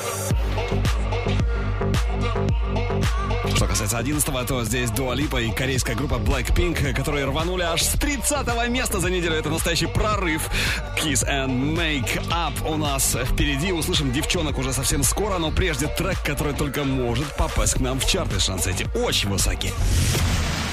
Что 3.59 3.67
касается 3.67 3.99
11 3.99 4.47
то 4.47 4.63
здесь 4.63 4.89
Дуа 4.91 5.17
Липа 5.17 5.43
и 5.43 5.51
корейская 5.51 5.97
группа 5.97 6.15
Blackpink, 6.15 6.95
которые 6.95 7.25
рванули 7.25 7.63
аж 7.63 7.83
с 7.83 7.89
30 7.99 8.47
места 8.69 9.01
за 9.01 9.11
неделю. 9.11 9.35
Это 9.35 9.51
настоящий 9.51 9.87
прорыв. 9.87 10.49
Kiss 10.97 11.29
and 11.29 11.75
Make 11.77 12.25
Up 12.29 12.53
у 12.65 12.77
нас 12.77 13.17
впереди. 13.25 13.73
Услышим 13.73 14.13
девчонок 14.13 14.59
уже 14.59 14.73
совсем 14.73 15.03
скоро, 15.03 15.39
но 15.39 15.51
прежде 15.51 15.89
трек, 15.89 16.23
который 16.23 16.55
только 16.55 16.85
может 16.85 17.37
попасть 17.37 17.75
к 17.75 17.81
нам 17.81 17.99
в 17.99 18.07
чарты. 18.07 18.39
Шансы 18.39 18.71
эти 18.71 18.87
очень 18.97 19.29
высоки. 19.29 19.73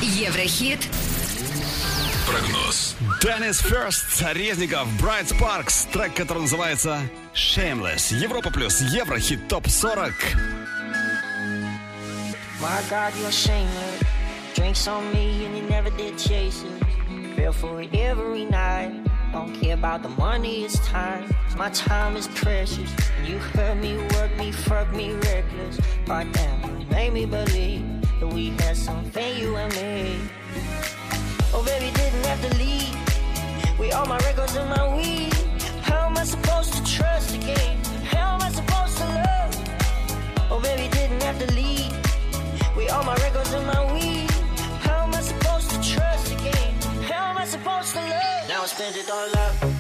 Еврохит 0.04 0.88
Прогноз. 2.28 2.96
Деннис 3.20 3.58
Ферст, 3.62 4.24
Резников, 4.34 4.88
Брайт 5.02 5.30
Спаркс, 5.30 5.88
трек, 5.92 6.14
который 6.14 6.44
называется 6.44 7.00
Shameless. 7.34 8.16
Европа 8.16 8.52
плюс 8.52 8.80
Еврохит 8.82 9.48
ТОП 9.48 9.68
40. 9.68 10.14
My 12.62 12.82
God, 12.90 13.14
you're 13.20 13.32
shameless. 13.32 14.04
Drinks 14.54 14.88
on 14.88 15.12
me 15.14 15.46
and 15.46 15.58
you 15.58 15.64
never 15.64 15.90
did 15.90 16.18
chase 16.18 16.64
it. 16.64 17.36
Feel 17.36 17.52
for 17.52 17.82
it 17.82 17.94
every 17.94 18.46
night. 18.46 19.06
Don't 19.34 19.54
care 19.54 19.74
about 19.74 20.02
the 20.02 20.10
money, 20.10 20.64
it's 20.64 20.80
time. 20.88 21.30
My 21.58 21.70
time 21.72 22.16
is 22.16 22.28
precious. 22.30 22.90
You 23.26 23.38
hurt 23.38 23.78
me, 23.78 23.98
work 24.16 24.36
me, 24.38 24.52
fuck 24.52 24.92
me 24.94 25.14
reckless. 25.14 25.80
But 26.06 26.32
damn, 26.32 26.80
you 26.80 26.88
made 26.88 27.14
me 27.14 27.26
believe 27.26 27.84
that 28.20 28.28
we 28.28 28.50
had 28.52 28.78
something, 28.78 29.38
you 29.38 29.58
and 29.58 29.74
me. 29.76 30.18
Oh, 31.54 31.64
baby, 31.66 31.92
didn't 31.94 32.26
have 32.26 32.42
to 32.50 32.58
leave. 32.58 33.80
We 33.80 33.92
all 33.92 34.06
my 34.06 34.18
records 34.20 34.56
and 34.56 34.70
my 34.70 34.96
weed. 34.96 35.34
How 35.82 36.08
am 36.08 36.18
I 36.18 36.24
supposed 36.24 36.74
to 36.74 36.84
trust 36.86 37.15
send 48.86 48.98
it 48.98 49.10
all 49.10 49.38
up. 49.38 49.75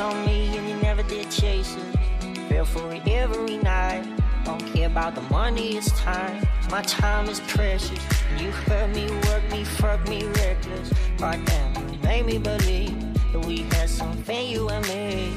on 0.00 0.24
me 0.24 0.56
and 0.56 0.68
you 0.68 0.76
never 0.76 1.02
did 1.02 1.30
chase 1.30 1.76
it. 1.76 2.38
Feel 2.48 2.64
for 2.64 2.92
it 2.92 3.06
every 3.06 3.58
night. 3.58 4.04
Don't 4.44 4.64
care 4.72 4.86
about 4.86 5.14
the 5.14 5.20
money, 5.22 5.76
it's 5.76 5.92
time. 5.92 6.46
My 6.70 6.82
time 6.82 7.28
is 7.28 7.40
precious. 7.40 8.00
You 8.38 8.50
hurt 8.50 8.90
me, 8.94 9.06
work 9.28 9.44
me, 9.50 9.64
fuck 9.64 10.00
me 10.08 10.24
reckless. 10.24 10.90
Right 11.18 11.40
now, 11.46 11.82
you 11.92 11.98
made 12.02 12.26
me 12.26 12.38
believe 12.38 12.96
that 13.32 13.44
we 13.44 13.58
had 13.72 13.90
something, 13.90 14.48
you 14.48 14.68
and 14.70 14.86
me. 14.88 15.34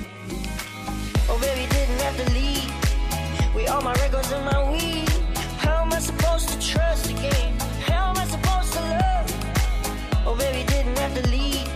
Oh, 1.29 1.37
baby, 1.39 1.67
didn't 1.69 1.99
have 1.99 2.17
to 2.23 2.31
leave. 2.33 3.55
We 3.55 3.67
all 3.67 3.81
my 3.81 3.93
records 3.95 4.31
and 4.31 4.45
my 4.45 4.71
weed. 4.71 5.09
How 5.57 5.83
am 5.83 5.91
I 5.91 5.99
supposed 5.99 6.49
to 6.49 6.59
trust 6.59 7.09
again? 7.09 7.59
How 7.81 8.11
am 8.11 8.17
I 8.17 8.25
supposed 8.25 8.73
to 8.73 8.81
love? 8.81 10.27
Oh, 10.27 10.35
baby, 10.37 10.65
didn't 10.67 10.97
have 10.97 11.13
to 11.21 11.29
leave. 11.29 11.69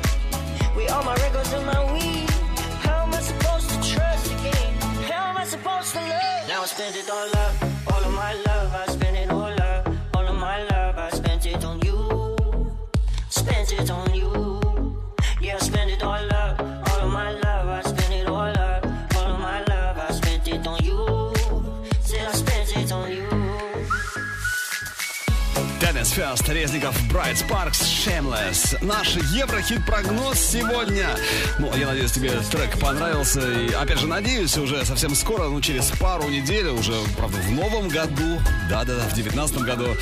We 0.75 0.87
all 0.87 1.03
my 1.03 1.15
records 1.15 1.51
and 1.53 1.65
my 1.65 1.93
weed. 1.93 2.16
spend 6.67 6.97
it 6.97 7.09
on 7.09 7.31
love, 7.31 7.87
all 7.87 8.03
of 8.03 8.13
my 8.13 8.33
love. 8.33 8.56
First, 26.17 26.51
Резников, 26.51 26.95
Bright 27.11 27.35
Sparks, 27.35 27.79
Shameless. 27.83 28.83
Наш 28.83 29.17
Еврохит-прогноз 29.17 30.39
сегодня. 30.39 31.09
Ну, 31.59 31.69
а 31.71 31.77
я 31.77 31.85
надеюсь, 31.85 32.11
тебе 32.11 32.31
трек 32.49 32.79
понравился. 32.79 33.39
И, 33.39 33.71
опять 33.71 33.99
же, 33.99 34.07
надеюсь, 34.07 34.57
уже 34.57 34.83
совсем 34.83 35.13
скоро, 35.13 35.43
ну, 35.43 35.61
через 35.61 35.91
пару 35.99 36.27
недель, 36.27 36.69
уже, 36.69 36.93
правда, 37.17 37.37
в 37.37 37.51
новом 37.51 37.87
году, 37.87 38.41
да-да-да, 38.67 39.07
в 39.07 39.13
девятнадцатом 39.13 39.63
году, 39.63 39.95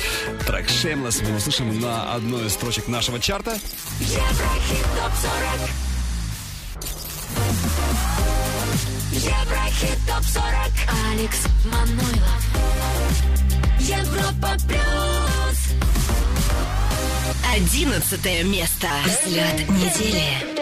трек 0.46 0.66
Shameless 0.68 1.22
мы 1.22 1.36
услышим 1.36 1.78
на 1.82 2.14
одной 2.14 2.46
из 2.46 2.54
строчек 2.54 2.88
нашего 2.88 3.20
чарта. 3.20 3.58
Еврохит 4.00 4.86
ТОП 4.96 5.12
40 5.20 5.70
Еврохит 9.12 9.98
ТОП 10.06 10.24
40 10.24 10.44
Алекс 11.12 11.44
Манойлов 11.66 12.46
Европа 13.80 14.56
плюс. 14.66 15.76
Одиннадцатое 17.54 18.42
место. 18.44 18.88
Взлет 19.04 19.68
недели. 19.68 20.55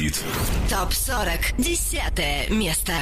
Еврохит. 0.00 0.24
ТОП 0.68 0.92
40. 0.92 1.56
Десятое 1.58 2.48
место. 2.48 2.92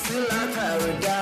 Feel 0.00 0.22
like 0.22 0.54
paradise. 0.54 1.19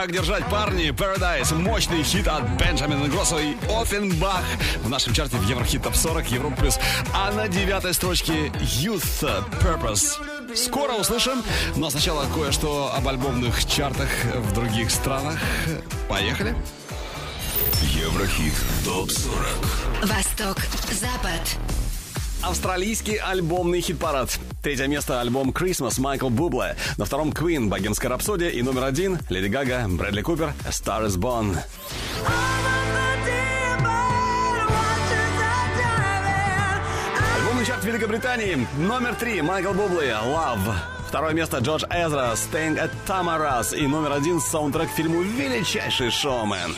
Так 0.00 0.12
держать 0.12 0.48
парни. 0.48 0.88
Paradise. 0.88 1.54
Мощный 1.54 2.02
хит 2.02 2.26
от 2.26 2.48
Бенджамина 2.52 3.06
Гросса 3.08 3.36
и 3.36 3.54
Оффенбах. 3.68 4.42
В 4.82 4.88
нашем 4.88 5.12
чарте 5.12 5.36
в 5.36 5.46
Еврохит 5.46 5.82
Топ 5.82 5.94
40, 5.94 6.30
Европа 6.30 6.56
Плюс. 6.56 6.78
А 7.12 7.30
на 7.32 7.48
девятой 7.48 7.92
строчке 7.92 8.46
Youth 8.80 9.44
Purpose. 9.60 10.56
Скоро 10.56 10.94
услышим, 10.94 11.42
но 11.76 11.90
сначала 11.90 12.24
кое-что 12.34 12.94
об 12.96 13.06
альбомных 13.08 13.62
чартах 13.66 14.08
в 14.36 14.54
других 14.54 14.90
странах. 14.90 15.38
Поехали. 16.08 16.56
Еврохит. 17.82 18.54
ТОП-40. 18.86 20.06
Восток, 20.06 20.56
Запад. 20.98 21.42
Австралийский 22.40 23.16
альбомный 23.16 23.82
хит-парад. 23.82 24.40
Третье 24.62 24.88
место 24.88 25.22
альбом 25.22 25.50
Christmas 25.50 25.98
Майкл 25.98 26.28
Бубле. 26.28 26.76
На 26.98 27.06
втором 27.06 27.30
Queen 27.30 27.68
Богемская 27.68 28.10
рапсодия. 28.10 28.50
И 28.50 28.60
номер 28.60 28.84
один 28.84 29.18
Леди 29.30 29.46
Гага, 29.46 29.86
Брэдли 29.88 30.20
Купер, 30.20 30.52
Star 30.68 31.06
is 31.06 31.16
Born. 31.16 31.56
Альбомный 37.36 37.64
чарт 37.64 37.84
Великобритании. 37.84 38.66
Номер 38.76 39.14
три 39.14 39.40
Майкл 39.40 39.72
Бубле, 39.72 40.10
Love. 40.10 40.74
Второе 41.08 41.32
место 41.32 41.58
Джордж 41.58 41.84
Эзра, 41.84 42.34
Staying 42.34 42.78
at 42.78 42.90
Tamaras. 43.06 43.74
И 43.74 43.86
номер 43.86 44.12
один 44.12 44.40
саундтрек 44.40 44.90
фильму 44.90 45.22
«Величайший 45.22 46.10
шоумен». 46.10 46.76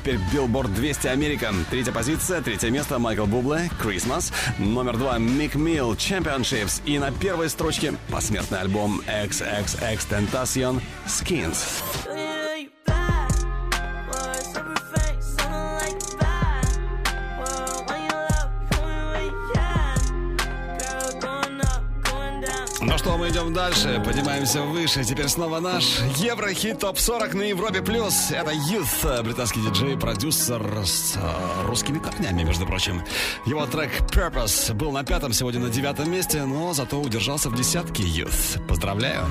Теперь 0.00 0.18
Billboard 0.32 0.74
200 0.74 1.08
Америка. 1.08 1.52
Третья 1.70 1.92
позиция, 1.92 2.40
третье 2.40 2.70
место 2.70 2.98
Майкл 2.98 3.26
Бубле, 3.26 3.70
Christmas. 3.82 4.32
Номер 4.58 4.96
два 4.96 5.18
Мик 5.18 5.54
Милл, 5.54 5.92
Championships. 5.92 6.80
И 6.86 6.98
на 6.98 7.10
первой 7.10 7.48
строчке 7.48 7.94
посмертный 8.10 8.60
альбом 8.60 9.02
XXX 9.06 10.00
Tentacion, 10.08 10.80
Skins. 11.06 12.29
Идем 23.30 23.52
дальше, 23.52 24.02
поднимаемся 24.04 24.62
выше. 24.62 25.04
Теперь 25.04 25.28
снова 25.28 25.60
наш 25.60 26.00
Еврохит 26.16 26.80
ТОП-40 26.80 27.36
на 27.36 27.42
Европе+. 27.42 27.80
плюс. 27.80 28.30
Это 28.30 28.50
Youth, 28.50 29.22
британский 29.22 29.60
диджей, 29.60 29.96
продюсер 29.96 30.62
с 30.84 31.16
э, 31.16 31.66
русскими 31.66 31.98
корнями, 31.98 32.42
между 32.42 32.66
прочим. 32.66 33.02
Его 33.46 33.66
трек 33.66 33.90
Purpose 34.10 34.74
был 34.74 34.90
на 34.90 35.04
пятом, 35.04 35.32
сегодня 35.32 35.60
на 35.60 35.70
девятом 35.70 36.10
месте, 36.10 36.44
но 36.44 36.72
зато 36.72 37.00
удержался 37.00 37.50
в 37.50 37.54
десятке 37.54 38.02
Youth. 38.02 38.66
Поздравляю. 38.66 39.24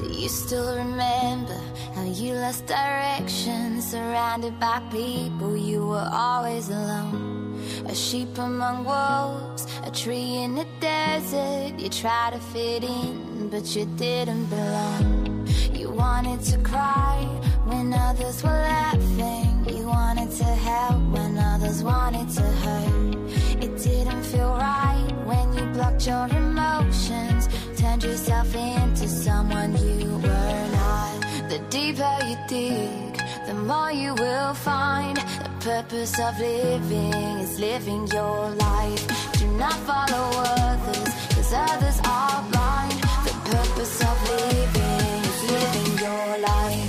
Do 0.00 0.08
you 0.08 0.28
still 0.28 0.76
remember 0.76 1.58
how 1.94 2.04
you 2.04 2.34
lost 2.34 2.66
direction? 2.66 3.80
Surrounded 3.80 4.58
by 4.58 4.80
people, 4.90 5.56
you 5.56 5.86
were 5.86 6.08
always 6.12 6.68
alone. 6.70 7.45
A 7.88 7.94
sheep 7.94 8.36
among 8.38 8.84
wolves, 8.84 9.64
a 9.84 9.90
tree 9.92 10.42
in 10.42 10.56
the 10.56 10.66
desert. 10.80 11.78
You 11.78 11.88
tried 11.88 12.32
to 12.32 12.40
fit 12.40 12.82
in, 12.82 13.48
but 13.48 13.64
you 13.76 13.86
didn't 13.96 14.46
belong. 14.46 15.48
You 15.72 15.90
wanted 15.90 16.42
to 16.50 16.58
cry 16.58 17.24
when 17.64 17.92
others 17.94 18.42
were 18.42 18.50
laughing. 18.50 19.64
You 19.68 19.86
wanted 19.86 20.30
to 20.32 20.44
help 20.44 21.00
when 21.12 21.38
others 21.38 21.84
wanted 21.84 22.28
to 22.30 22.42
hurt. 22.42 23.16
It 23.62 23.78
didn't 23.78 24.24
feel 24.24 24.52
right 24.56 25.12
when 25.24 25.52
you 25.54 25.64
blocked 25.72 26.06
your 26.08 26.26
emotions. 26.26 27.48
Turned 27.76 28.02
yourself 28.02 28.52
into 28.54 29.06
someone 29.06 29.72
you 29.76 30.10
were 30.18 30.68
not. 30.72 31.20
The 31.48 31.60
deeper 31.70 32.18
you 32.28 32.36
dig, 32.48 33.05
more 33.66 33.90
you 33.90 34.14
will 34.14 34.54
find. 34.54 35.16
The 35.16 35.50
purpose 35.60 36.18
of 36.20 36.38
living 36.38 37.12
is 37.42 37.58
living 37.58 38.06
your 38.06 38.50
life. 38.50 39.04
Do 39.38 39.46
not 39.58 39.74
follow 39.90 40.26
others, 40.68 41.10
cause 41.34 41.52
others 41.52 41.98
are 42.04 42.42
blind. 42.52 42.98
The 43.26 43.34
purpose 43.50 44.00
of 44.10 44.16
living 44.30 45.20
is 45.30 45.38
living 45.50 45.98
your 45.98 46.38
life. 46.38 46.85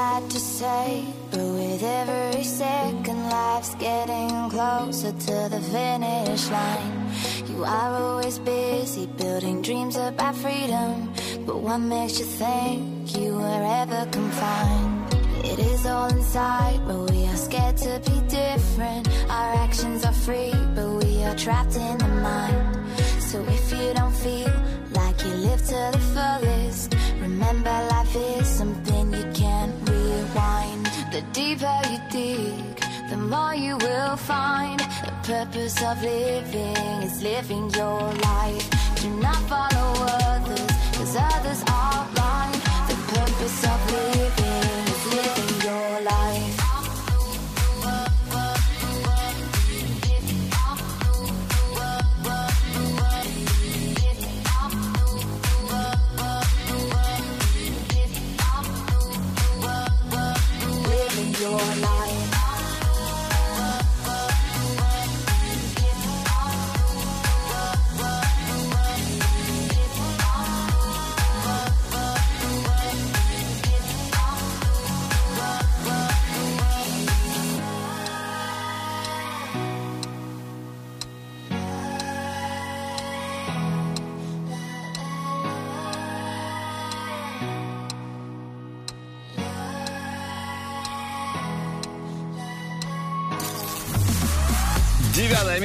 Sad 0.00 0.30
to 0.30 0.40
say, 0.40 1.04
but 1.30 1.46
with 1.58 1.82
every 1.82 2.42
second, 2.42 3.22
life's 3.28 3.74
getting 3.74 4.48
closer 4.48 5.12
to 5.12 5.36
the 5.54 5.60
finish 5.74 6.48
line. 6.48 6.92
You 7.50 7.64
are 7.64 7.92
always 8.02 8.38
busy 8.38 9.06
building 9.20 9.60
dreams 9.60 9.96
about 9.96 10.36
freedom. 10.36 11.12
But 11.44 11.58
what 11.66 11.80
makes 11.80 12.18
you 12.18 12.24
think 12.24 13.14
you 13.18 13.34
were 13.34 13.62
ever 13.82 14.02
confined? 14.10 15.14
It 15.44 15.58
is 15.58 15.84
all 15.84 16.08
inside, 16.08 16.80
but 16.86 17.10
we 17.10 17.26
are 17.26 17.36
scared 17.36 17.76
to 17.84 18.00
be 18.08 18.16
different. 18.40 19.06
Our 19.28 19.52
actions 19.66 20.06
are 20.06 20.18
free, 20.26 20.54
but 20.76 20.88
we 21.04 21.24
are 21.24 21.36
trapped 21.36 21.76
in 21.76 21.98
the 21.98 22.12
mind. 22.30 22.88
So 23.28 23.44
if 23.58 23.70
you 23.70 23.92
don't 23.92 24.16
feel 24.26 24.54
like 24.92 25.22
you 25.26 25.32
live 25.48 25.62
to 25.72 25.80
the 25.92 26.02
fullest, 26.14 26.94
remember 27.20 27.74
life 27.94 28.16
is 28.16 28.48
something. 28.48 28.79
The 31.20 31.26
deeper 31.32 31.80
you 31.90 31.98
dig, 32.10 32.80
the 33.10 33.16
more 33.18 33.54
you 33.54 33.76
will 33.76 34.16
find. 34.16 34.80
The 34.80 35.12
purpose 35.22 35.76
of 35.82 36.02
living 36.02 37.02
is 37.02 37.22
living 37.22 37.68
your 37.74 38.00
life. 38.24 38.66
Do 39.02 39.10
not 39.20 39.36
follow 39.52 39.88
others, 40.32 40.70
cause 40.96 41.16
others 41.16 41.62
are 41.68 42.08
blind. 42.14 42.54
The 42.88 42.96
purpose 43.12 43.64
of 43.72 43.80
living 43.92 44.86
is 44.94 45.02
living 45.12 45.60
your 45.68 46.00
life. 46.00 46.49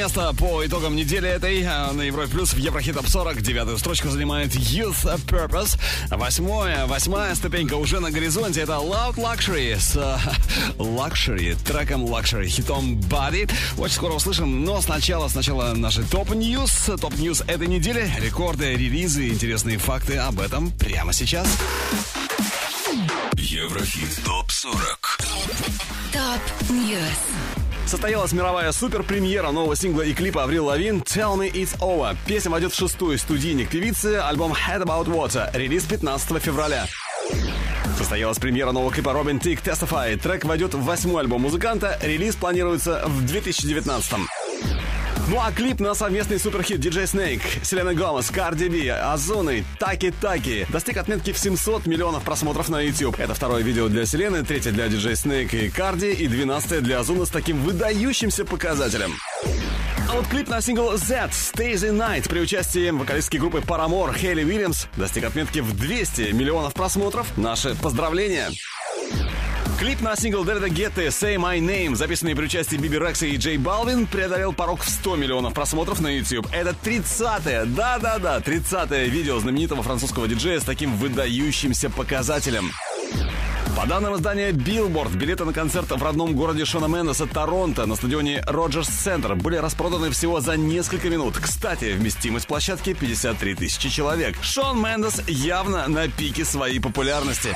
Место 0.06 0.36
по 0.38 0.64
итогам 0.64 0.95
недели 0.95 1.27
этой 1.27 1.64
а, 1.64 1.91
на 1.91 2.03
Европе 2.03 2.30
Плюс 2.30 2.53
в 2.53 2.57
Еврохит 2.57 2.94
Топ 2.94 3.07
40. 3.07 3.41
Девятую 3.41 3.80
строчку 3.80 4.07
занимает 4.07 4.53
Youth 4.53 5.03
Purpose. 5.26 5.80
Восьмое, 6.11 6.86
восьмая 6.86 7.34
ступенька 7.34 7.73
уже 7.73 7.99
на 7.99 8.11
горизонте. 8.11 8.61
Это 8.61 8.73
Loud 8.73 9.15
Luxury 9.15 9.80
с 9.80 9.98
а, 9.98 10.19
Luxury, 10.77 11.57
треком 11.65 12.06
Luxury, 12.06 12.45
хитом 12.45 12.99
Body. 12.99 13.52
Очень 13.80 13.95
скоро 13.95 14.14
услышим, 14.14 14.64
но 14.64 14.80
сначала, 14.80 15.27
сначала 15.27 15.73
наши 15.73 16.03
top 16.03 16.37
news. 16.37 16.91
Top 17.02 17.19
news 17.19 17.41
этой 17.48 17.65
недели. 17.65 18.07
Рекорды, 18.19 18.76
релизы, 18.76 19.30
интересные 19.30 19.80
факты 19.80 20.18
об 20.18 20.40
этом 20.40 20.69
прямо 20.69 21.14
сейчас. 21.14 21.48
Еврохит 23.38 24.23
ТОП-40 24.23 24.98
Top 26.14 26.70
News. 26.70 27.55
Состоялась 27.86 28.34
мировая 28.34 28.72
супер-премьера 28.72 29.52
нового 29.52 29.76
сингла 29.76 30.02
и 30.02 30.14
клипа 30.14 30.44
Аврил 30.44 30.66
Лавин 30.66 31.02
«Tell 31.02 31.38
Me 31.38 31.52
It's 31.52 31.78
Over». 31.80 32.18
Песня 32.26 32.49
войдет 32.49 32.74
в 32.74 32.76
шестой 32.76 33.20
студийник 33.20 33.70
певицы, 33.70 34.16
альбом 34.16 34.53
«Head 34.53 34.84
Above 34.84 35.06
Water», 35.06 35.49
релиз 35.53 35.84
15 35.84 36.41
февраля. 36.41 36.88
Состоялась 37.98 38.40
премьера 38.40 38.72
нового 38.72 38.91
клипа 38.91 39.14
Robin 39.14 39.40
Thicke 39.40 39.62
«Testify». 39.62 40.18
Трек 40.18 40.45
войдет 40.45 40.74
в 40.74 40.84
восьмой 40.84 41.22
альбом 41.22 41.44
музыканта, 41.44 41.98
релиз 42.02 42.36
планируется 42.36 43.03
в 43.06 43.24
2019 43.26 44.14
ну 45.27 45.39
а 45.39 45.52
клип 45.52 45.80
на 45.80 45.93
совместный 45.93 46.39
суперхит 46.39 46.80
DJ 46.80 47.03
Snake, 47.03 47.41
Селена 47.64 47.93
Гомес, 47.93 48.30
Карди 48.30 48.68
Би, 48.68 48.88
Озуны, 48.88 49.66
Таки 49.80 50.11
Таки 50.11 50.65
достиг 50.69 50.97
отметки 50.97 51.31
в 51.31 51.38
700 51.38 51.85
миллионов 51.85 52.23
просмотров 52.23 52.69
на 52.69 52.81
YouTube. 52.81 53.19
Это 53.19 53.34
второе 53.34 53.64
видео 53.64 53.88
для 53.88 54.06
Селены, 54.06 54.43
третье 54.43 54.72
для 54.72 54.88
DJ 54.88 55.14
Snake 55.14 55.65
и 55.65 55.69
Карди 55.69 56.11
и 56.11 56.27
двенадцатое 56.27 56.81
для 56.81 56.99
Озуна 56.99 57.26
с 57.26 57.30
таким 57.30 57.57
выдающимся 57.61 58.45
показателем. 58.45 59.14
А 60.10 60.15
вот 60.15 60.27
клип 60.27 60.47
на 60.49 60.61
сингл 60.61 60.95
Z 60.95 61.30
Stay 61.31 61.73
the 61.73 61.91
Night 61.91 62.30
при 62.30 62.39
участии 62.39 62.89
вокалистки 62.91 63.38
группы 63.38 63.60
Paramore 63.60 64.15
Хейли 64.15 64.43
Уильямс 64.43 64.85
достиг 64.95 65.23
отметки 65.23 65.60
в 65.60 65.76
200 65.76 66.31
миллионов 66.34 66.73
просмотров. 66.73 67.35
Наши 67.38 67.76
поздравления! 67.76 68.49
Клип 69.80 69.99
на 69.99 70.15
сингл 70.15 70.45
Дэвида 70.45 70.69
Гетты 70.69 71.07
«Say 71.07 71.35
My 71.35 71.60
Name», 71.60 71.95
записанный 71.95 72.34
при 72.34 72.45
участии 72.45 72.77
Биби 72.77 72.97
Рекса 72.97 73.26
и 73.26 73.35
Джей 73.35 73.57
Балвин, 73.57 74.07
преодолел 74.07 74.53
порог 74.53 74.81
в 74.81 74.89
100 74.89 75.18
миллионов 75.18 75.53
просмотров 75.53 75.99
на 75.99 76.07
YouTube. 76.07 76.47
Это 76.53 76.73
30-е, 76.84 77.65
да-да-да, 77.65 78.39
30-е 78.39 79.10
видео 79.10 79.38
знаменитого 79.39 79.84
французского 79.84 80.30
диджея 80.30 80.61
с 80.61 80.64
таким 80.64 80.95
выдающимся 80.95 81.89
показателем. 81.89 82.72
По 83.76 83.85
данным 83.85 84.15
издания 84.15 84.52
Billboard, 84.52 85.18
билеты 85.18 85.43
на 85.43 85.52
концерт 85.52 85.91
в 85.91 86.02
родном 86.02 86.35
городе 86.35 86.64
Шона 86.64 86.85
Мендеса, 86.85 87.26
Торонто, 87.26 87.85
на 87.85 87.97
стадионе 87.97 88.41
Роджерс 88.47 88.88
Центр 88.88 89.35
были 89.35 89.57
распроданы 89.57 90.10
всего 90.11 90.39
за 90.39 90.56
несколько 90.56 91.10
минут. 91.10 91.38
Кстати, 91.38 91.91
вместимость 91.91 92.47
площадки 92.47 92.93
53 92.93 93.56
тысячи 93.56 93.89
человек. 93.89 94.38
Шон 94.41 94.81
Мендес 94.81 95.22
явно 95.27 95.85
на 95.89 96.07
пике 96.07 96.45
своей 96.45 96.80
популярности. 96.80 97.49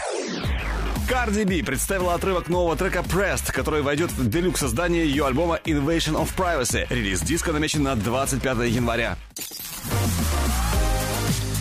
Cardi 1.10 1.44
B 1.44 1.64
представила 1.64 2.14
отрывок 2.14 2.50
нового 2.50 2.76
трека 2.76 3.00
Pressed, 3.00 3.52
который 3.52 3.82
войдет 3.82 4.12
в 4.12 4.30
делюкс 4.30 4.62
издание 4.62 5.08
ее 5.08 5.26
альбома 5.26 5.60
Invasion 5.66 6.14
of 6.14 6.30
Privacy. 6.38 6.86
Релиз 6.88 7.22
диска 7.22 7.52
намечен 7.52 7.82
на 7.82 7.96
25 7.96 8.70
января. 8.70 9.18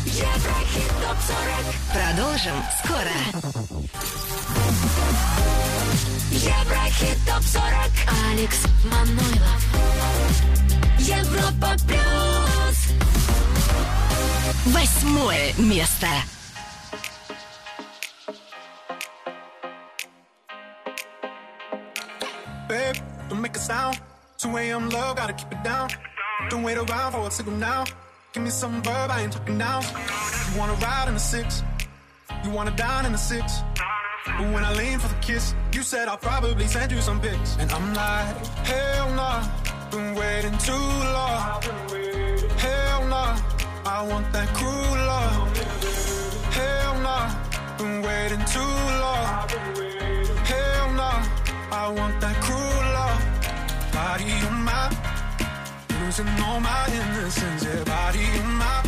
Еврохит 0.04 0.90
ТОП-40. 1.00 1.64
Продолжим 1.94 2.52
скоро. 2.84 3.16
Еврохит 6.30 7.16
ТОП-40. 7.26 7.90
Алекс 8.30 8.66
Манойлов. 8.84 9.62
Европа 10.98 11.74
Плюс. 11.86 12.78
Восьмое 14.66 15.54
место. 15.56 16.08
Babe, 22.68 22.96
don't 23.30 23.40
make 23.40 23.56
a 23.56 23.58
sound. 23.58 23.98
2 24.36 24.56
a.m. 24.58 24.90
love, 24.90 25.16
gotta 25.16 25.32
keep 25.32 25.50
it 25.50 25.64
down. 25.64 25.88
Don't 26.50 26.62
wait 26.62 26.76
around 26.76 27.12
for 27.12 27.26
a 27.26 27.30
signal 27.30 27.56
now. 27.56 27.84
Give 28.34 28.42
me 28.42 28.50
some 28.50 28.82
verb, 28.82 29.10
I 29.10 29.22
ain't 29.22 29.32
talking 29.32 29.56
now. 29.56 29.80
You 29.80 30.58
wanna 30.58 30.74
ride 30.74 31.08
in 31.08 31.14
the 31.14 31.20
six? 31.20 31.62
You 32.44 32.50
wanna 32.50 32.76
dine 32.76 33.06
in 33.06 33.12
the 33.12 33.18
six? 33.18 33.60
But 34.26 34.52
when 34.52 34.64
I 34.64 34.74
lean 34.74 34.98
for 34.98 35.08
the 35.08 35.20
kiss, 35.20 35.54
you 35.72 35.82
said 35.82 36.08
I'll 36.08 36.18
probably 36.18 36.66
send 36.66 36.92
you 36.92 37.00
some 37.00 37.20
pics. 37.22 37.56
And 37.58 37.72
I'm 37.72 37.94
like, 37.94 38.36
hell 38.66 39.14
nah, 39.14 39.48
been 39.90 40.14
waiting 40.14 40.56
too 40.58 40.88
long. 41.16 41.62
Hell 42.58 43.06
nah, 43.06 43.40
I 43.86 44.06
want 44.06 44.30
that 44.34 44.48
cruel 44.52 44.96
love. 45.12 45.56
Hell 46.52 47.00
nah, 47.00 47.34
been 47.78 48.02
waiting 48.02 48.44
too 48.44 48.60
long. 48.60 49.87
I 51.78 51.88
want 51.90 52.20
that 52.20 52.34
cruel 52.42 52.82
love. 52.98 53.22
Body 53.94 54.32
on 54.50 54.64
my, 54.66 54.90
losing 56.00 56.26
all 56.42 56.58
my 56.58 56.84
innocence. 56.90 57.62
Yeah, 57.62 57.84
body 57.84 58.26
on 58.42 58.50
my, 58.58 58.82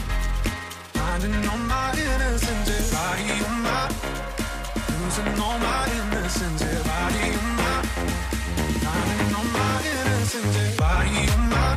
finding 0.99 1.39
all 1.51 1.63
my 1.71 1.95
innocence. 1.95 2.67
Yeah, 2.67 2.91
body 2.91 3.31
on 3.47 3.57
my, 3.63 3.83
losing 4.99 5.39
all 5.39 5.59
my 5.63 5.87
innocence. 5.99 6.63
Yeah, 6.67 6.83
body 6.91 7.27
on 7.39 7.51
my, 7.61 7.75
finding 8.83 9.35
all 9.39 9.49
my 9.55 9.75
innocence. 9.95 10.57
Yeah, 10.59 10.75
body 10.83 11.19
on 11.35 11.43
my, 11.55 11.69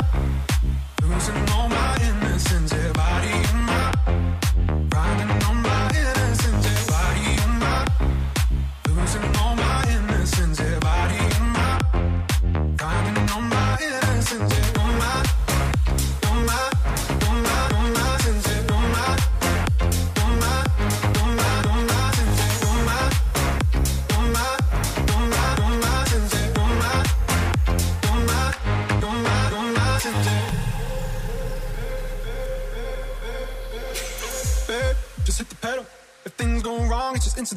losing 1.03 1.41
all 1.53 1.69
my 1.69 1.93
innocence. 2.09 2.73
Yeah, 2.73 2.91
body 2.91 3.52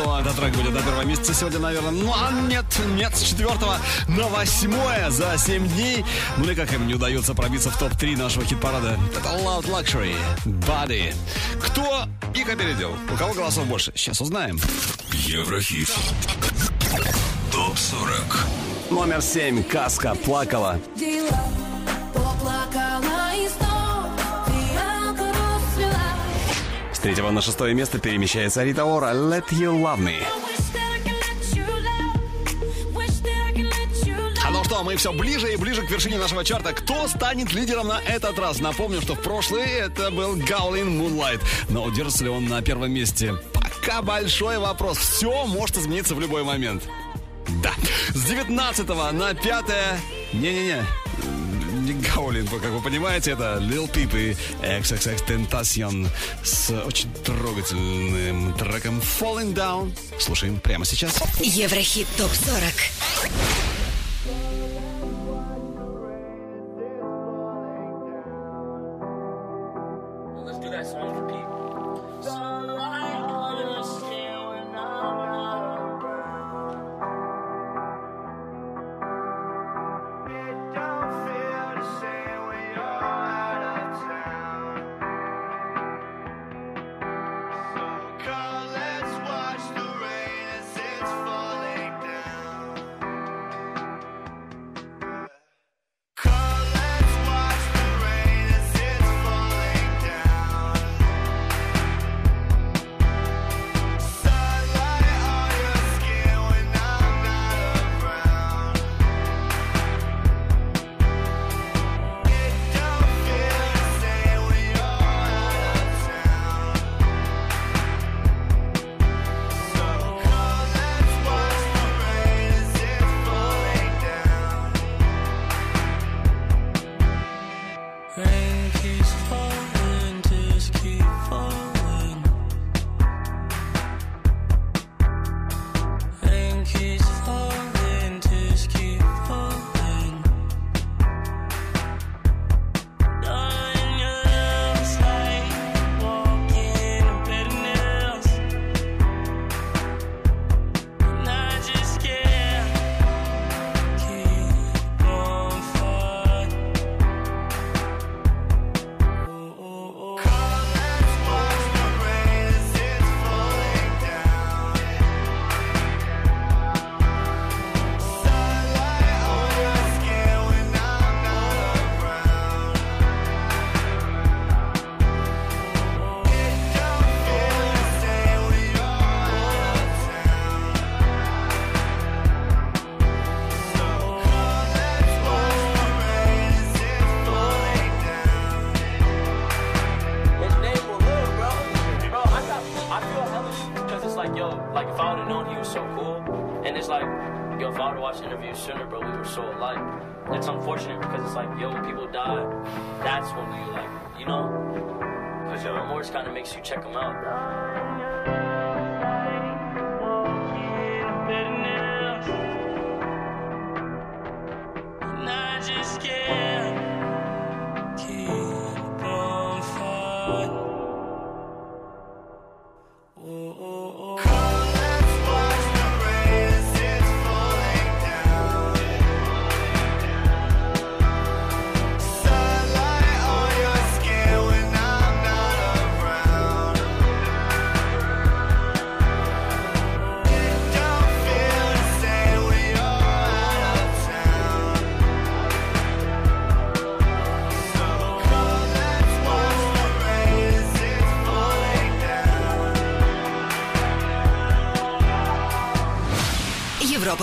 что 0.00 0.18
этот 0.18 0.36
трек 0.36 0.54
будет 0.54 0.72
до 0.72 0.80
первого 0.80 1.02
месяца 1.02 1.34
сегодня, 1.34 1.58
наверное. 1.58 1.90
Ну, 1.90 2.12
а 2.12 2.30
нет, 2.48 2.64
нет, 2.94 3.14
с 3.14 3.22
четвертого 3.22 3.76
на 4.08 4.28
восьмое 4.28 5.10
за 5.10 5.36
семь 5.36 5.68
дней. 5.68 6.04
Ну, 6.36 6.44
или 6.44 6.54
как 6.54 6.72
им 6.72 6.86
не 6.86 6.94
удается 6.94 7.34
пробиться 7.34 7.70
в 7.70 7.78
топ-3 7.78 8.16
нашего 8.16 8.44
хит-парада. 8.44 8.98
Это 9.14 9.28
Loud 9.28 9.66
Luxury, 9.66 10.14
Body. 10.44 11.14
Кто 11.62 12.06
их 12.34 12.48
опередил? 12.48 12.94
У 13.12 13.16
кого 13.16 13.34
голосов 13.34 13.66
больше? 13.66 13.92
Сейчас 13.94 14.20
узнаем. 14.20 14.58
Еврохит. 15.12 15.90
Топ 17.52 17.76
40. 17.76 18.46
Номер 18.90 19.20
семь. 19.20 19.62
Каска 19.62 20.14
плакала. 20.14 20.78
Дела 20.96 21.59
Третьего 27.02 27.30
на 27.30 27.40
шестое 27.40 27.72
место 27.72 27.98
перемещается 27.98 28.62
Рита 28.62 28.84
Ора. 28.84 29.12
Let 29.12 29.48
You 29.50 29.72
Love 29.72 30.00
Me. 30.00 30.22
А 34.44 34.50
ну 34.50 34.62
что, 34.64 34.82
мы 34.82 34.96
все 34.96 35.10
ближе 35.12 35.50
и 35.52 35.56
ближе 35.56 35.82
к 35.82 35.90
вершине 35.90 36.18
нашего 36.18 36.44
чарта. 36.44 36.74
Кто 36.74 37.08
станет 37.08 37.54
лидером 37.54 37.88
на 37.88 38.00
этот 38.00 38.38
раз? 38.38 38.60
Напомню, 38.60 39.00
что 39.00 39.14
в 39.14 39.22
прошлый 39.22 39.64
это 39.64 40.10
был 40.10 40.36
Гаулин 40.36 41.00
Moonlight. 41.00 41.40
Но 41.70 41.84
удержится 41.84 42.24
ли 42.24 42.30
он 42.30 42.46
на 42.46 42.60
первом 42.60 42.92
месте? 42.92 43.34
Пока 43.54 44.02
большой 44.02 44.58
вопрос. 44.58 44.98
Все 44.98 45.46
может 45.46 45.78
измениться 45.78 46.14
в 46.14 46.20
любой 46.20 46.44
момент. 46.44 46.82
Да. 47.62 47.72
С 48.10 48.24
19 48.24 48.88
на 48.88 49.34
5 49.34 49.64
Не-не-не. 50.34 50.84
Не 51.90 52.00
Гаулин, 52.02 52.46
как 52.46 52.70
вы 52.70 52.80
понимаете, 52.80 53.32
это 53.32 53.58
Lil 53.60 53.90
Peep 53.90 54.16
и 54.16 54.36
XXX 54.64 55.26
Tentacion 55.26 56.06
с 56.44 56.70
очень 56.70 57.12
трогательным 57.24 58.54
треком 58.54 59.00
Falling 59.00 59.52
Down. 59.54 59.92
Слушаем 60.20 60.60
прямо 60.60 60.84
сейчас. 60.84 61.20
Еврохит 61.40 62.06
ТОП-40. 62.16 63.79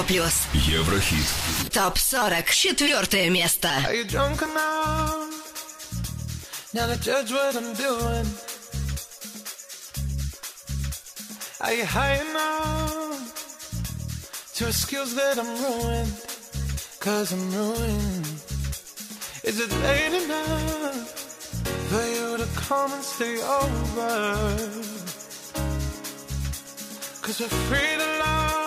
Плюс. 0.07 0.47
Еврохит. 0.53 1.25
Топ 1.71 1.97
40. 1.97 2.45
Четвертое 2.51 3.29
место. 3.29 3.69
Are 3.85 3.93
you 3.93 4.05
drunk 4.05 4.41
enough 4.41 5.27
now 6.73 6.87
to 6.87 6.97
judge 7.01 7.31
what 7.31 7.55
I'm 7.55 7.73
doing? 7.75 8.25
Are 11.59 11.73
you 11.73 11.85
high 11.85 12.21
enough 12.21 13.33
to 14.55 14.67
excuse 14.67 15.13
that 15.15 15.37
I'm 15.37 15.47
ruined? 15.63 16.13
Cause 16.99 17.33
I'm 17.33 17.51
ruined. 17.51 18.27
Is 19.43 19.59
it 19.59 19.71
late 19.83 20.13
enough 20.23 21.09
for 21.89 22.03
you 22.15 22.37
to 22.37 22.47
come 22.55 22.91
and 22.93 23.03
stay 23.03 23.41
over? 23.41 24.57
Cause 27.21 27.39
we're 27.41 27.47
free 27.67 27.97
to 27.97 28.07
love, 28.19 28.66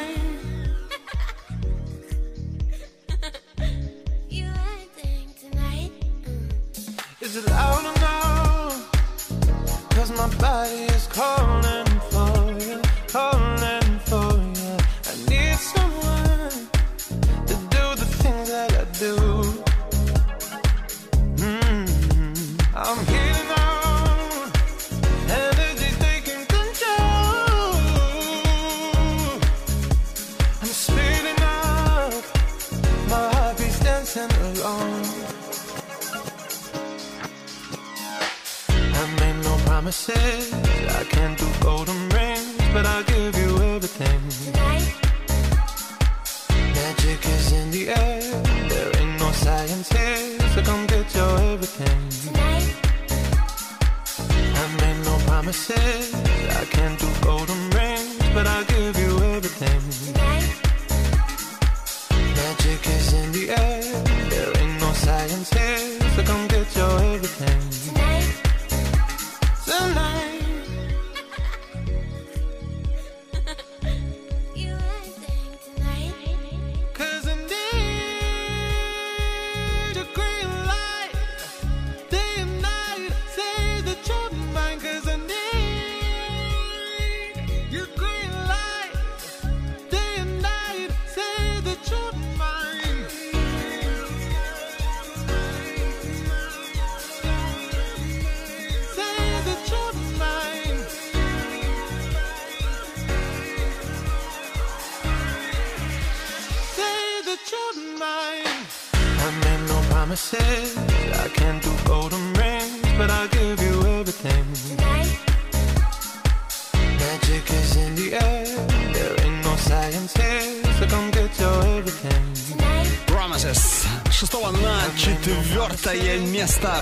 sé 55.71 56.10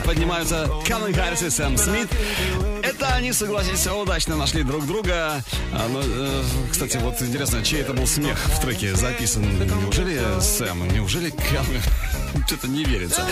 поднимаются 0.10 0.68
Калвин 0.88 1.14
Харрис 1.14 1.44
и 1.44 1.52
Сэм 1.52 1.78
Смит. 1.78 2.10
Это 2.82 3.10
они, 3.10 3.32
согласитесь, 3.32 3.86
удачно 3.86 4.36
нашли 4.36 4.64
друг 4.64 4.88
друга. 4.88 5.44
А, 5.72 5.88
ну, 5.88 6.02
э, 6.04 6.44
кстати, 6.72 6.98
вот 6.98 7.22
интересно, 7.22 7.64
чей 7.64 7.82
это 7.82 7.94
был 7.94 8.08
смех 8.08 8.36
в 8.40 8.60
треке 8.60 8.96
записан? 8.96 9.44
Неужели 9.84 10.20
Сэм? 10.42 10.92
Неужели 10.94 11.30
Калвин? 11.30 11.82
Что-то 12.48 12.68
не 12.68 12.84
верится. 12.86 13.24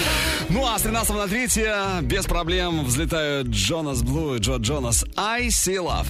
Ну 0.49 0.67
а 0.67 0.77
с 0.77 0.83
13 0.83 1.15
на 1.15 1.27
3 1.27 2.03
без 2.03 2.25
проблем 2.25 2.85
взлетают 2.85 3.47
Джонас 3.47 4.03
Блу 4.03 4.35
и 4.35 4.39
Джо 4.39 4.57
Джонас. 4.57 5.03
I 5.15 5.47
See 5.47 5.77
Love. 5.77 6.05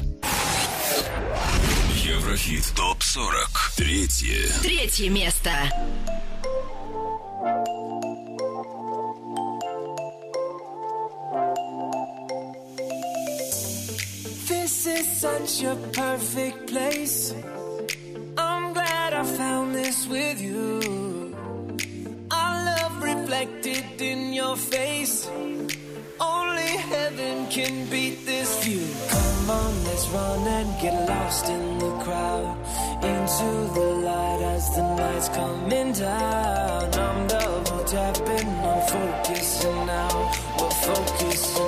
Еврохит 2.04 2.66
ТОП-40. 2.76 3.78
Третье. 3.78 4.50
Третье 4.62 5.10
место. 5.10 5.52
This 14.68 14.86
is 14.86 15.08
such 15.22 15.64
a 15.64 15.76
perfect 15.94 16.68
place. 16.68 17.34
I'm 18.38 18.74
glad 18.74 19.14
I 19.14 19.24
found 19.24 19.74
this 19.74 20.06
with 20.08 20.42
you. 20.42 21.34
Our 22.30 22.56
love 22.66 23.02
reflected 23.02 24.02
in 24.02 24.34
your 24.34 24.58
face. 24.58 25.26
Only 26.20 26.72
heaven 26.92 27.48
can 27.48 27.86
beat 27.90 28.26
this 28.26 28.62
view. 28.66 28.86
Come 29.08 29.50
on, 29.52 29.74
let's 29.86 30.06
run 30.10 30.46
and 30.58 30.82
get 30.82 30.96
lost 31.08 31.46
in 31.48 31.80
the 31.80 31.94
crowd. 32.04 32.58
Into 33.12 33.50
the 33.74 33.90
light 34.08 34.42
as 34.54 34.76
the 34.76 34.84
night's 34.98 35.30
coming 35.30 35.94
down. 35.94 36.94
I'm 36.94 37.28
double 37.28 37.84
tapping, 37.86 38.50
I'm 38.72 38.82
focusing 38.96 39.86
now. 39.86 40.14
We're 40.60 40.78
focusing 40.92 41.67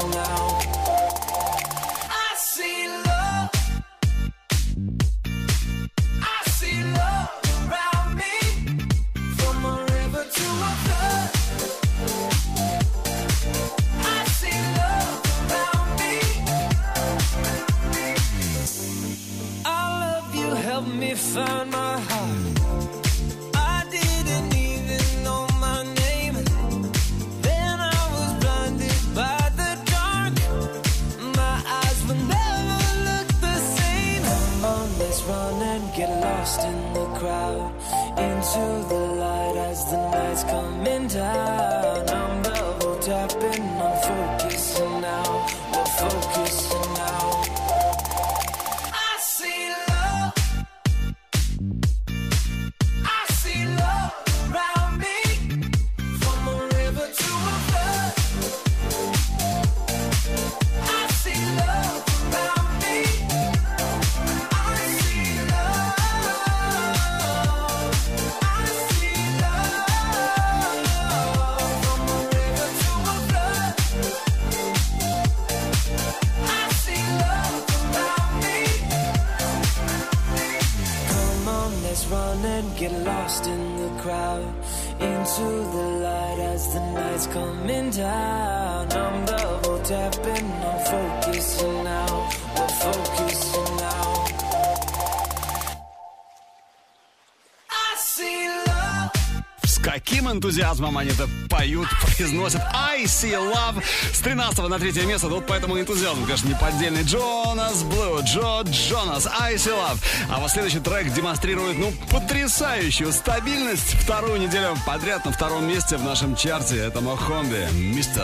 энтузиазмом 100.80 100.98
они 100.98 101.12
это 101.12 101.30
поют, 101.50 101.88
произносят 102.02 102.62
I 102.74 103.04
See 103.04 103.34
Love 103.34 103.84
с 104.14 104.20
13 104.20 104.60
на 104.70 104.80
3 104.80 105.06
место. 105.06 105.28
Вот 105.28 105.46
поэтому 105.48 105.80
энтузиазм, 105.80 106.24
конечно, 106.26 106.48
неподдельный. 106.48 107.04
Джонас 107.04 107.84
Блу, 107.84 108.22
Джо 108.24 108.64
Джонас, 108.64 109.28
I 109.28 109.56
See 109.56 109.74
Love. 109.74 110.00
А 110.30 110.40
вот 110.40 110.50
следующий 110.50 110.80
трек 110.80 111.14
демонстрирует, 111.14 111.78
ну, 111.78 111.94
потрясающую 112.10 113.12
стабильность. 113.12 113.96
Вторую 114.02 114.40
неделю 114.40 114.78
подряд 114.86 115.26
на 115.26 115.32
втором 115.32 115.68
месте 115.68 115.98
в 115.98 116.04
нашем 116.04 116.36
чарте. 116.36 116.78
Это 116.78 117.02
Мохомби, 117.02 117.68
Мистер 117.74 118.24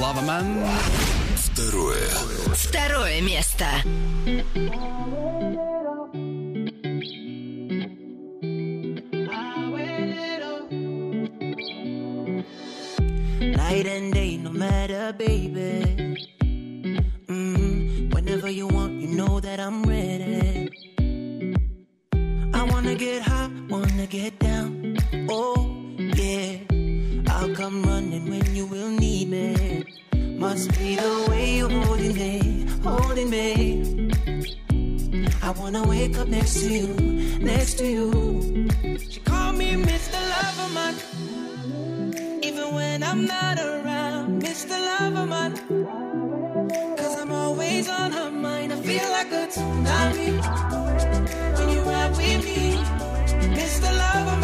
Лавамен. 0.00 0.66
Второе. 1.36 2.08
Второе 2.54 3.20
место. 3.20 3.66
I 35.44 35.50
wanna 35.50 35.86
wake 35.86 36.16
up 36.16 36.26
next 36.26 36.54
to 36.62 36.72
you, 36.72 36.86
next 37.38 37.74
to 37.74 37.86
you. 37.86 38.66
She 39.10 39.20
called 39.20 39.58
me 39.58 39.72
Mr. 39.72 40.18
Loverman. 40.32 40.94
Even 42.42 42.74
when 42.74 43.02
I'm 43.02 43.26
not 43.26 43.58
around, 43.58 44.40
Mr. 44.42 44.74
Loverman. 44.88 45.52
Cause 46.96 47.20
I'm 47.20 47.30
always 47.30 47.90
on 47.90 48.10
her 48.12 48.30
mind. 48.30 48.72
I 48.72 48.76
feel 48.76 49.06
like 49.10 49.30
a 49.32 49.46
tsunami 49.52 50.30
when 51.58 51.68
you 51.68 51.82
ride 51.82 52.16
with 52.16 52.42
me, 52.42 52.78
Mr. 53.54 53.90
Loverman. 54.00 54.40
Will 54.40 54.43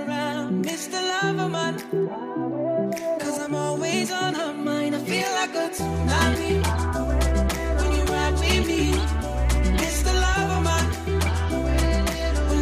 Miss 0.61 0.87
the 0.87 1.01
love 1.01 1.39
of 1.39 1.51
mine. 1.51 1.77
Cause 3.19 3.39
I'm 3.39 3.55
always 3.55 4.11
on 4.11 4.35
her 4.35 4.53
mind. 4.53 4.95
I 4.95 4.99
feel 4.99 5.31
like 5.39 5.55
a 5.55 5.69
tsunami. 5.75 6.53
When 7.79 7.91
you 7.97 8.03
ride 8.13 8.33
with 8.33 8.67
me. 8.67 8.81
The 10.03 10.13
love 10.13 10.51
of 10.57 10.61
mine. 10.67 10.89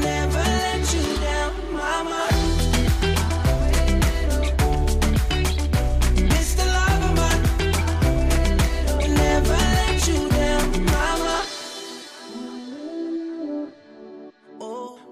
Never 0.02 0.46
let 0.64 0.94
you 0.94 1.04
down, 1.26 1.52
mama. 1.74 2.24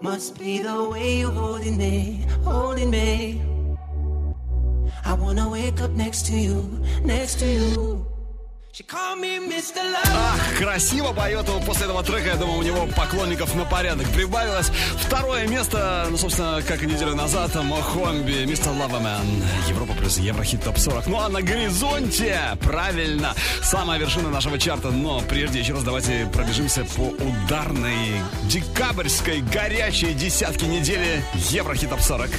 Must 0.02 0.40
be 0.40 0.60
the 0.60 0.90
way 0.90 1.20
you're 1.20 1.32
holding 1.32 1.78
me 1.78 2.26
holding 2.52 2.90
me. 2.90 3.42
I 5.06 5.14
wanna 5.14 5.50
wake 5.50 5.82
up 5.82 5.92
next 5.92 6.26
to 6.28 6.34
you, 6.34 6.84
next 7.04 7.40
to 7.40 7.46
you. 7.46 8.17
Ах, 10.06 10.58
красиво 10.60 11.12
поет 11.12 11.50
он 11.50 11.64
после 11.64 11.86
этого 11.86 12.04
трека. 12.04 12.28
Я 12.28 12.36
думаю, 12.36 12.60
у 12.60 12.62
него 12.62 12.88
поклонников 12.96 13.56
на 13.56 13.66
порядок 13.66 14.08
прибавилось. 14.10 14.70
Второе 15.02 15.48
место, 15.48 16.06
ну, 16.12 16.18
собственно, 16.18 16.62
как 16.62 16.84
и 16.84 16.86
неделю 16.86 17.16
назад, 17.16 17.56
Мохомби, 17.56 18.46
Мистер 18.46 18.74
Лавамен, 18.74 19.44
Европа 19.68 19.94
плюс 19.94 20.20
Еврохит 20.20 20.64
ТОП 20.64 20.78
40. 20.78 21.08
Ну 21.08 21.18
а 21.20 21.28
на 21.30 21.42
горизонте, 21.42 22.40
правильно, 22.62 23.34
самая 23.64 23.98
вершина 24.00 24.30
нашего 24.30 24.60
чарта. 24.60 24.92
Но 24.92 25.22
прежде 25.22 25.60
еще 25.60 25.74
раз 25.74 25.84
давайте 25.84 26.30
пробежимся 26.32 26.86
по 26.96 27.02
ударной, 27.02 28.22
декабрьской, 28.44 29.42
горячей 29.42 30.14
десятке 30.14 30.68
недели 30.68 31.24
Еврохит 31.50 31.90
ТОп 31.90 32.02
40. 32.02 32.30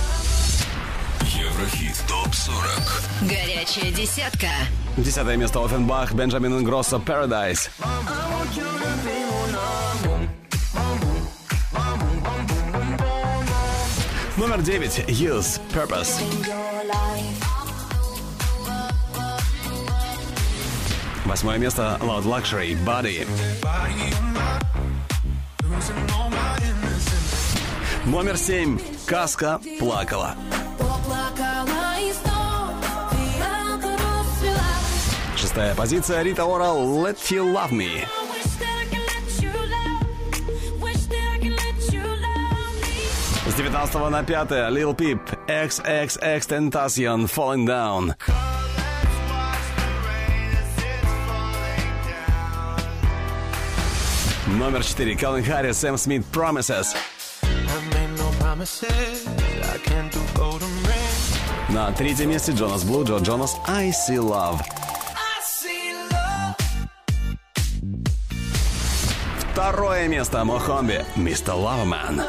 Еврохит 1.35 1.97
ТОП-40. 2.25 3.29
Горячая 3.29 3.93
десятка. 3.93 4.49
Десятое 4.97 5.37
место 5.37 5.65
Оффенбах, 5.65 6.13
Бенджамин 6.13 6.59
Ингросса, 6.59 6.97
Paradise. 6.97 7.71
Номер 14.37 14.63
девять, 14.63 14.99
Use, 15.07 15.61
Purpose. 15.73 16.21
Восьмое 21.25 21.59
место, 21.59 21.99
Loud 22.01 22.25
Luxury, 22.25 22.77
Body. 22.85 23.27
Номер 28.07 28.37
семь, 28.37 28.79
Каска, 29.07 29.61
Плакала. 29.79 30.35
Шестая 35.49 35.75
позиция, 35.75 36.21
Рита 36.21 36.45
Ора, 36.45 36.75
Let 36.75 37.17
You 37.31 37.55
Love 37.55 37.71
Me. 37.71 38.07
С 43.47 43.55
19 43.55 44.11
на 44.11 44.23
5 44.23 44.51
Lil 44.51 44.95
Peep, 44.95 45.21
XXX 45.47 46.41
Tentacion, 46.47 47.27
Falling 47.27 47.67
Down. 47.67 48.15
Номер 54.49 54.85
4 54.85 55.15
Calvin 55.15 55.47
Harris, 55.47 55.73
Сэм 55.73 55.97
Смит, 55.97 56.25
Promises. 56.31 56.95
На 61.71 61.93
третьем 61.93 62.29
месте 62.29 62.53
Джонас 62.53 62.85
Блу, 62.85 63.03
Джо 63.05 63.17
Джонас, 63.17 63.57
I 63.67 63.89
See 63.89 64.19
Love. 64.19 64.61
Второе 69.59 70.07
место 70.07 70.45
Мохомби, 70.45 71.05
Мистер. 71.17 71.55
Loverman. 71.55 72.23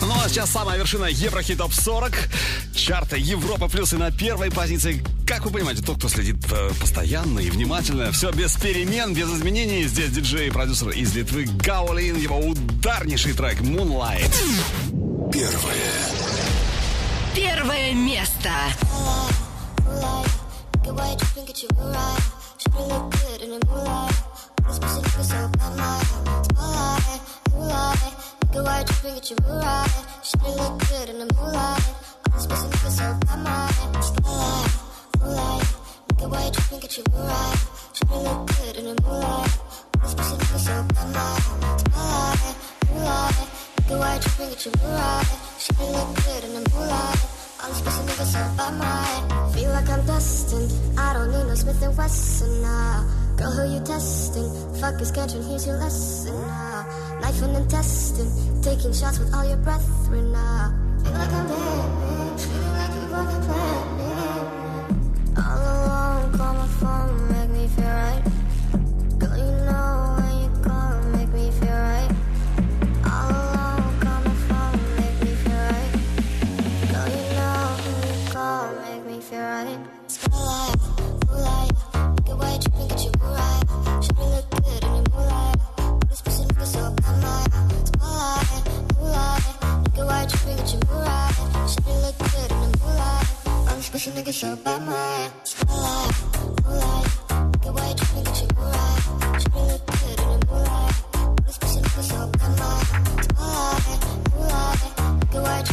Ну 0.00 0.12
а 0.12 0.28
сейчас 0.28 0.50
самая 0.50 0.76
вершина 0.76 1.04
Еврохит 1.04 1.58
Топ 1.58 1.72
40. 1.72 2.28
Чарта 2.74 3.16
Европа 3.16 3.68
плюс 3.68 3.92
и 3.92 3.96
на 3.96 4.10
первой 4.10 4.50
позиции. 4.50 5.04
Как 5.24 5.44
вы 5.44 5.52
понимаете, 5.52 5.84
тот, 5.84 5.98
кто 5.98 6.08
следит 6.08 6.44
э, 6.50 6.70
постоянно 6.80 7.38
и 7.38 7.48
внимательно, 7.48 8.10
все 8.10 8.32
без 8.32 8.56
перемен, 8.56 9.14
без 9.14 9.28
изменений. 9.28 9.84
Здесь 9.84 10.10
диджей 10.10 10.48
и 10.48 10.50
продюсер 10.50 10.88
из 10.88 11.14
Литвы 11.14 11.44
Гаулин, 11.44 12.16
его 12.16 12.38
ударнейший 12.38 13.34
трек 13.34 13.60
Moonlight. 13.60 14.34
Первое. 15.32 16.32
Первое 17.36 17.94
место. 17.94 18.50
moonlight. 19.92 20.30
Get 20.82 20.94
why 20.94 21.10
you 21.10 21.16
tripping, 21.16 21.44
get 21.46 21.62
you 21.62 21.68
look 22.88 23.10
good 23.10 23.40
in 23.42 23.50
the 23.50 23.58
moonlight. 23.66 24.14
This 24.66 24.78
looking 24.80 25.22
so 25.22 25.50
bad, 25.52 25.76
moonlight, 28.50 28.72
why 28.72 28.80
you 28.80 29.12
get 29.12 29.30
you 29.30 29.36
look 30.56 30.80
good 30.88 31.08
in 31.08 31.18
the 31.18 31.26
moonlight. 31.34 31.82
This 32.32 32.46
looking 32.52 32.90
so 32.90 33.06
moonlight, 33.28 33.74
why 36.28 36.42
you 36.44 36.60
get 36.80 36.96
you 44.66 44.72
moonlight. 44.80 45.28
Look 45.80 46.16
good 46.16 46.44
in 46.44 46.54
the 46.54 46.70
moonlight. 46.70 47.41
All 47.62 47.68
these 47.70 47.80
pussy 47.82 48.02
niggas 48.02 48.32
so 48.32 48.42
bad, 48.56 48.74
my 48.74 49.52
Feel 49.54 49.70
like 49.70 49.88
I'm 49.88 50.04
destined. 50.04 50.72
I 50.98 51.12
don't 51.12 51.30
need 51.30 51.46
no 51.46 51.54
Smith 51.54 51.80
and 51.82 51.96
Wesson 51.96 52.60
now. 52.60 53.06
Girl, 53.36 53.52
who 53.52 53.74
you 53.74 53.80
testing? 53.84 54.50
Fuck 54.80 55.00
is 55.00 55.12
catching, 55.12 55.44
here's 55.44 55.64
your 55.64 55.76
lesson 55.76 56.34
now. 56.42 56.84
Knife 57.20 57.40
and 57.42 57.56
intestine, 57.56 58.62
taking 58.62 58.92
shots 58.92 59.20
with 59.20 59.32
all 59.32 59.46
your 59.46 59.58
brethren 59.58 60.32
now. 60.32 60.74
Feel 61.04 61.12
like 61.12 61.32
I'm 61.32 61.46
dead, 61.46 62.40
feel 62.40 62.72
like 62.74 62.94
you 62.98 63.06
fucking 63.14 63.42
planned 63.46 63.90
me. 63.98 64.10
All 65.38 65.62
alone, 65.62 66.32
call 66.36 66.54
my 66.54 66.66
phone, 66.66 67.28
pussy 93.92 94.10
nigga 94.12 94.32
so 94.32 94.56
bad, 94.56 94.80
my 94.86 95.28
moonlight, 95.68 96.14
right? 96.64 97.04
Should 99.38 99.52
look 99.52 99.84
good 99.86 100.18
in 100.18 100.28
the 100.32 100.46
moonlight. 100.48 100.96
This 101.44 101.58
pussy 101.58 101.80
nigga 101.80 102.02
so 102.02 102.18
bad, 102.38 102.52
my 102.58 102.72
spotlight, 103.20 104.00
moonlight, 104.32 104.80
right? 105.36 105.66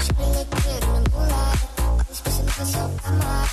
Should 0.00 0.18
look 0.32 0.48
good 0.48 0.82
in 0.82 0.92
the 0.96 1.00
moonlight. 1.12 1.60
This 2.08 2.20
pussy 2.22 2.42
so 2.64 2.84
my 3.04 3.04
moonlight. 3.04 3.48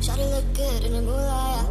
Get 0.00 0.14
to 0.14 0.26
look 0.26 0.46
good 0.54 0.84
in 0.84 0.92
the 0.92 1.02
moonlight. 1.02 1.66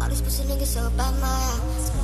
All 0.00 0.08
these 0.08 0.22
pussy 0.22 0.44
niggas 0.44 0.66
so 0.66 0.88
bad, 0.90 1.14
Maya. 1.20 2.03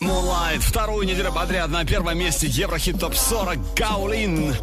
Moonlight. 0.00 0.60
Вторую 0.60 1.06
неделю 1.06 1.32
подряд 1.32 1.68
на 1.68 1.84
первом 1.84 2.18
месте 2.18 2.46
Еврохит 2.48 2.98
Топ 2.98 3.14
40 3.14 3.74
Гаулин. 3.76 4.54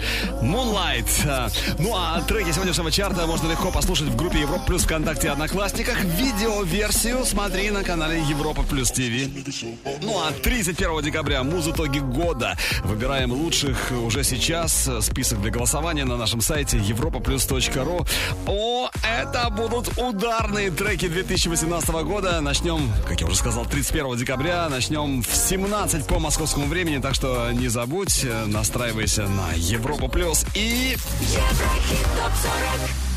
Moonlight. 0.41 1.09
А, 1.27 1.49
Ну 1.79 1.93
а 1.95 2.21
треки 2.21 2.51
сегодняшнего 2.51 2.91
чарта 2.91 3.25
можно 3.27 3.49
легко 3.49 3.71
послушать 3.71 4.07
в 4.07 4.15
группе 4.15 4.41
Европа 4.41 4.65
Плюс 4.65 4.83
ВКонтакте 4.83 5.27
и 5.27 5.29
Одноклассниках. 5.29 6.03
Видеоверсию 6.03 7.23
смотри 7.25 7.71
на 7.71 7.83
канале 7.83 8.21
Европа 8.23 8.63
Плюс 8.63 8.91
ТВ. 8.91 9.29
Ну 10.01 10.19
а 10.19 10.31
31 10.31 11.01
декабря 11.01 11.43
музытоги 11.43 11.99
года. 11.99 12.57
Выбираем 12.83 13.31
лучших 13.31 13.91
уже 13.91 14.23
сейчас. 14.23 14.89
Список 15.01 15.41
для 15.41 15.51
голосования 15.51 16.05
на 16.05 16.17
нашем 16.17 16.41
сайте 16.41 16.77
europaplus.ru. 16.77 18.07
О, 18.47 18.89
это 19.03 19.49
будут 19.49 19.97
ударные 19.97 20.71
треки 20.71 21.07
2018 21.07 21.89
года. 22.03 22.41
Начнем, 22.41 22.91
как 23.07 23.21
я 23.21 23.27
уже 23.27 23.35
сказал, 23.35 23.65
31 23.65 24.17
декабря. 24.17 24.67
Начнем 24.69 25.21
в 25.21 25.30
17 25.33 26.05
по 26.07 26.19
московскому 26.19 26.67
времени. 26.67 27.01
Так 27.01 27.15
что 27.15 27.51
не 27.51 27.67
забудь, 27.67 28.25
настраивайся 28.47 29.27
на 29.27 29.53
Европа 29.55 30.07
Плюс 30.07 30.45
и... 30.53 30.95
Еврохит 31.21 32.05
топ 32.17 32.31
40 32.41 33.10